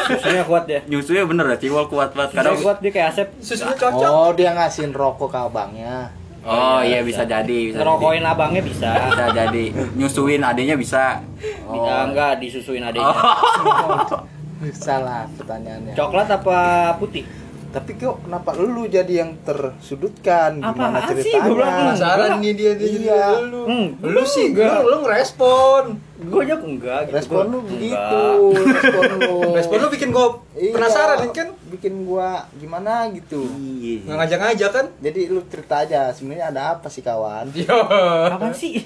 [0.07, 0.81] Susunya kuat dia.
[0.85, 3.28] nyusunya bener ya Cimol kuat banget Susunya kadang kuat dia kayak Asep.
[3.39, 4.11] Susunya cocok.
[4.11, 6.11] Oh, dia ngasihin rokok ke abangnya.
[6.41, 8.33] oh iya bisa jadi bisa Ngerokoin jadi.
[8.33, 8.91] abangnya bisa.
[9.07, 9.64] bisa jadi
[9.95, 11.20] nyusuin adanya bisa
[11.62, 11.85] Oh.
[12.03, 13.12] enggak disusuin adiknya.
[13.12, 14.24] oh.
[14.70, 15.93] Salah pertanyaannya.
[15.95, 16.59] Coklat apa
[16.97, 17.24] putih?
[17.71, 20.59] Tapi kok kenapa lu jadi yang tersudutkan?
[20.59, 21.31] Gimana Apaan sih?
[21.31, 21.39] ceritanya?
[21.41, 23.27] Gua bilang Penasaran nih dia dia jadi Iya.
[23.47, 23.62] lu.
[23.62, 24.75] Hmm, Lu sih enggak.
[24.77, 25.85] lu, lu ngerespon.
[26.21, 27.14] Gue aja enggak gitu.
[27.14, 27.71] Respon Gua lu enggak.
[27.71, 28.23] begitu,
[28.66, 29.35] respon lu.
[29.57, 31.49] Respon lu bikin gua Iya, penasaran kan?
[31.71, 33.39] Bikin gua gimana gitu.
[33.57, 34.03] Iya.
[34.03, 34.87] Nggak ngajak-ngajak kan?
[34.99, 37.55] Jadi lu cerita aja, sebenarnya ada apa sih kawan?
[37.57, 37.79] Yo.
[38.27, 38.83] Apaan sih?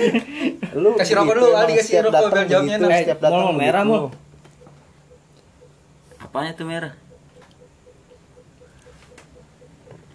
[0.76, 2.90] Lu Kasih rokok begitu dulu, Ali, kasih rokok, datang biar jawabnya enak.
[3.00, 4.06] setiap Eh, datang mau merah, mau.
[6.20, 6.92] Apanya tuh merah?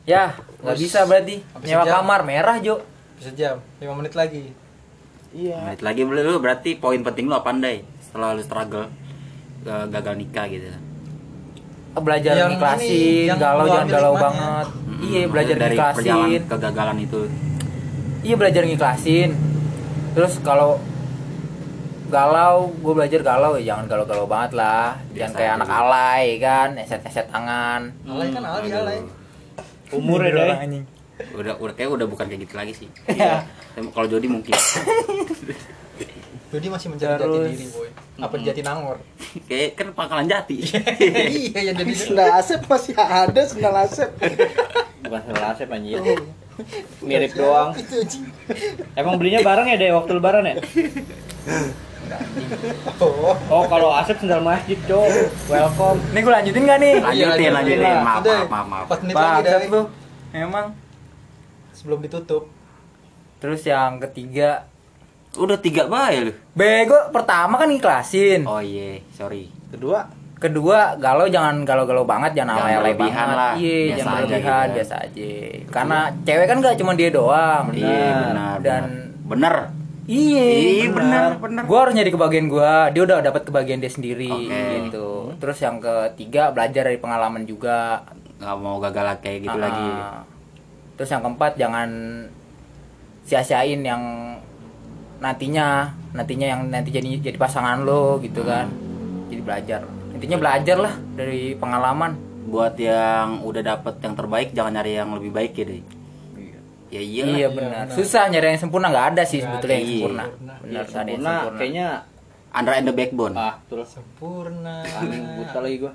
[0.06, 1.42] Ya, nggak bisa berarti.
[1.66, 1.94] Nyewa sejam.
[1.98, 2.86] kamar merah, Jo.
[3.18, 4.54] Bisa jam, 5 menit lagi.
[5.34, 5.58] Iya.
[5.66, 8.88] Menit lagi boleh lu berarti poin penting lu apa andai setelah lu struggle
[9.66, 10.70] gagal nikah gitu.
[11.96, 14.26] Belajar Yang ngiklasin, ini, yang galau jangan galau hikmahnya.
[14.28, 14.68] banget.
[14.68, 15.00] Mm-mm.
[15.06, 16.52] Iya, belajar dari perjalanan ngiklasin.
[16.52, 17.22] kegagalan itu.
[18.22, 19.30] Iya, belajar ngiklasin.
[20.12, 20.72] Terus kalau
[22.12, 25.00] galau, gue belajar galau ya jangan galau-galau banget lah.
[25.16, 27.82] Jangan Biasa kayak aja anak alay kan, eset-eset tangan.
[28.06, 28.82] Alay kan alay, Aduh.
[28.86, 29.00] alay.
[29.96, 30.58] Umurnya Orang deh.
[30.62, 30.84] anjing.
[31.32, 32.88] Udah udah kayak udah bukan kayak gitu lagi sih.
[33.12, 33.48] Iya.
[33.74, 34.54] Tapi Kalau Jody mungkin
[36.46, 37.52] Jadi masih mencari jati Terus.
[37.52, 37.90] diri, boy.
[38.16, 38.98] Apa jati nangor?
[39.50, 40.64] kayak kan pangkalan jati.
[40.96, 44.08] iya, yang jadi Sendal Asep masih ada sendal Asep.
[45.04, 46.00] Bukan salah Asep anjir.
[47.04, 47.76] Mirip doang.
[48.96, 50.56] Emang belinya bareng ya deh waktu lebaran ya?
[52.98, 53.36] Oh.
[53.50, 55.08] Oh, kalau Asep sendal masjid, Cok.
[55.48, 56.00] Welcome.
[56.10, 56.94] Ini gue lanjutin gak nih?
[56.98, 57.96] Lanjutin, lanjutin.
[57.98, 58.86] Maaf, maaf, maaf, maaf.
[58.90, 59.70] 4 menit lagi Bangsat deh.
[59.70, 59.82] lu.
[60.32, 60.68] Emang.
[61.72, 62.44] Sebelum ditutup.
[63.38, 64.66] Terus yang ketiga,
[65.36, 66.32] Udah tiga bae lu.
[66.52, 68.44] bego pertama kan ngiklasin.
[68.44, 69.52] Oh iya, sorry.
[69.68, 73.38] Kedua, Kedua, galau jangan galau-galau banget, jangan alay-alay berlebihan banget.
[73.38, 73.54] lah.
[73.56, 74.76] Iya, Biasa jangan aja berlebihan, gitu.
[74.76, 75.32] biasa aja.
[75.66, 77.64] Karena cewek kan gak cuma dia doang.
[77.72, 78.56] Iya, benar.
[78.60, 79.56] Dan- benar.
[80.06, 81.64] Iya, Iya, benar, benar.
[81.66, 82.74] Gue harus nyari kebahagiaan gue.
[82.94, 84.62] Dia udah dapat kebahagiaan dia sendiri Oke.
[84.86, 85.34] gitu.
[85.42, 88.06] Terus yang ketiga belajar dari pengalaman juga.
[88.38, 89.90] Nggak mau gagal kayak gitu Ah, lagi.
[90.96, 91.90] Terus yang keempat jangan
[93.26, 94.02] sia-siain yang
[95.18, 98.70] nantinya nantinya yang nanti jadi jadi pasangan lo gitu kan.
[99.34, 99.82] Jadi belajar.
[100.14, 102.14] Intinya belajar lah dari pengalaman.
[102.46, 105.82] Buat yang udah dapet yang terbaik, jangan nyari yang lebih baik ya deh.
[106.88, 107.24] Ya iya.
[107.26, 107.90] Iya benar.
[107.90, 109.92] Susah nyari yang sempurna nggak ada sih sebetulnya yang ada.
[109.92, 110.24] sempurna.
[110.24, 111.34] Iya, Benar, Iya, sempurna.
[111.34, 111.58] sempurna.
[111.58, 111.88] Kayaknya
[112.50, 113.36] Andra and the Backbone.
[113.36, 114.76] ah, terus Sempurna.
[114.82, 115.92] aneh buta lagi gua.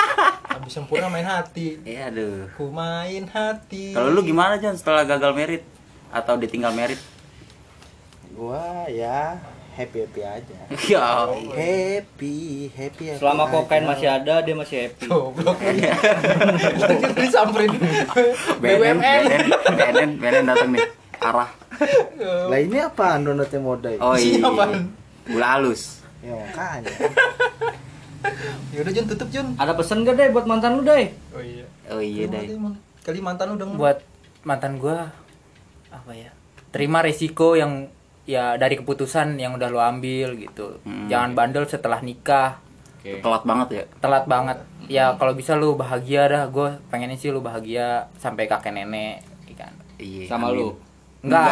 [0.54, 1.82] Habis sempurna main hati.
[1.82, 2.46] Iya, aduh.
[2.54, 3.90] Ku main hati.
[3.90, 5.62] Kalau lu gimana Jon setelah gagal merit
[6.08, 7.00] atau ditinggal merit?
[8.30, 9.38] gua ya
[9.74, 10.54] happy happy aja.
[10.94, 11.06] ya.
[11.28, 12.70] Happy, happy.
[12.70, 13.52] happy Selama aja.
[13.58, 15.06] kokain masih ada, dia masih happy.
[15.10, 15.58] Goblok.
[16.80, 17.72] Lagi disamperin.
[18.62, 19.24] BNN, BUMN.
[19.74, 20.86] BNN, BNN datang nih.
[21.18, 21.50] Arah.
[22.50, 23.96] Lah ini apaan donatnya modai?
[23.98, 24.46] Oh iya.
[25.26, 26.04] Gula halus.
[26.22, 26.90] Ya makanya.
[28.72, 29.46] Yaudah Jun tutup Jun.
[29.60, 31.12] Ada pesan gak deh buat mantan lu deh?
[31.36, 31.66] Oh iya.
[31.92, 32.56] Oh iya deh.
[33.04, 33.76] Kali mantan lu dong.
[33.76, 34.00] buat
[34.44, 35.08] mantan gua
[35.88, 36.30] apa ya
[36.74, 37.86] terima resiko yang
[38.24, 41.06] ya dari keputusan yang udah lo ambil gitu Hmm.
[41.06, 42.60] jangan bandel setelah nikah
[43.04, 43.84] Telat banget ya.
[44.00, 48.72] telat banget ya kalau bisa lu bahagia dah gue pengennya sih lu bahagia sampai kakek
[48.72, 50.24] nenek ya kan Iya.
[50.26, 50.56] Sama amin.
[50.58, 50.68] lu.
[51.24, 51.48] Enggak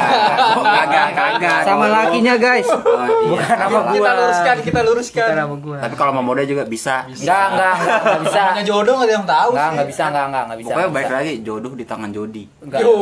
[0.52, 1.58] kagak, kagak.
[1.64, 2.68] Sama lakinya, guys.
[2.68, 3.24] Oh, iya.
[3.26, 5.24] bukan sama gua Kita luruskan, kita luruskan.
[5.24, 7.08] bukan sama gua Tapi kalau mau mode juga bisa.
[7.08, 10.24] enggak enggak enggak enggak bisa Namanya jodoh gak ada yang tahu enggak enggak bisa enggak
[10.24, 11.16] enggak enggak bisa Pokoknya enggak baik bisa.
[11.16, 12.44] lagi jodoh di tangan Jody.
[12.60, 12.92] enggak Yo,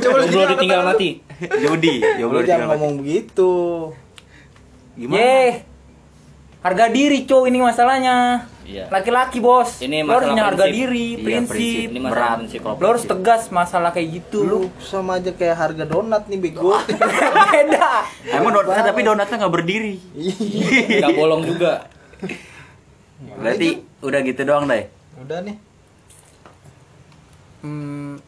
[0.00, 1.08] coba lu ditinggal mati.
[1.36, 3.52] Jody, Lu jomblo jangan ditinggal ngomong begitu.
[4.96, 5.75] Gimana?
[6.66, 8.90] Harga diri cow ini masalahnya Iya.
[8.90, 10.74] laki-laki bos Ini lo harus masalah punya harga prinsip.
[10.74, 11.86] diri Iya, prinsip, prinsip.
[11.86, 12.36] Ini masalah Berat.
[12.36, 16.74] prinsip lo harus tegas masalah kayak gitu Lu sama aja kayak harga donat nih bego.
[17.54, 17.88] beda
[18.26, 19.94] Emang donat tapi donatnya nggak berdiri.
[20.98, 21.86] Gak bolong juga.
[23.38, 23.68] Berarti
[24.02, 24.90] udah gitu doang deh.
[25.16, 25.56] Udah nih.
[27.62, 28.18] Hmm,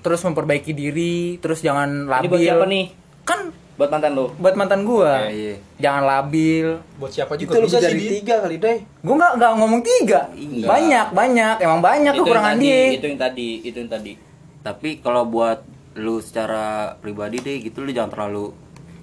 [0.00, 2.86] terus memperbaiki diri terus jangan Ini labil buat siapa nih?
[3.20, 3.40] kan
[3.80, 4.28] Buat mantan lu.
[4.36, 5.56] buat mantan gua Iya.
[5.80, 7.86] jangan labil Buat siapa Itu juga lebih bisa sih.
[7.86, 8.08] dari Di.
[8.14, 8.78] tiga kali deh.
[9.00, 10.66] gua nggak nggak ngomong tiga Iya.
[10.68, 14.12] banyak banyak emang banyak Itu kekurangan tadi, dia Itu yang tadi, itu yang tadi.
[14.60, 16.64] Tapi kalau buat lu secara
[16.94, 18.52] pribadi deh gitu lu jangan terlalu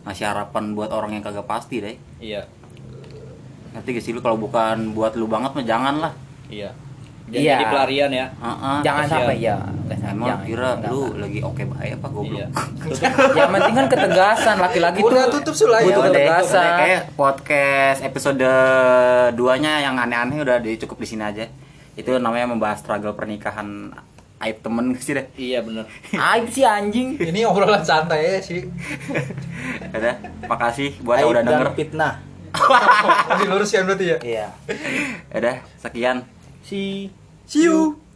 [0.05, 1.97] ngasih harapan buat orang yang kagak pasti deh.
[2.17, 2.45] Iya.
[3.69, 6.13] Nanti gak sih lu kalau bukan buat lu banget mah jangan lah.
[6.47, 6.71] Iya.
[7.27, 7.53] Jangan Iya.
[7.53, 8.25] jadi pelarian ya.
[8.33, 8.77] Heeh.
[8.81, 9.11] jangan kasihan.
[9.19, 10.45] sampai ya nggak sampai, Emang jangan.
[10.45, 12.39] kira lu lagi oke baik apa goblok?
[12.39, 12.47] Iya.
[13.37, 15.83] yang penting kan ketegasan laki-laki tuh Udah tutup Sulay.
[15.83, 18.47] butuh Ya ketegasan udah, kayak podcast episode
[19.33, 21.45] 2-nya yang aneh-aneh udah di- cukup di sini aja.
[21.93, 23.91] Itu namanya membahas struggle pernikahan
[24.39, 25.25] aib temen sih deh.
[25.33, 25.83] Iya bener.
[26.31, 28.63] aib sih anjing Ini obrolan santai ya sih.
[29.97, 30.15] Udah,
[30.45, 31.69] makasih buat yang Aib udah dan denger.
[31.73, 32.13] fitnah.
[33.35, 34.17] Diluruskan berarti ya.
[34.21, 34.47] Iya.
[35.29, 36.23] Udah, sekian.
[36.67, 37.09] ，see
[37.45, 38.06] see you。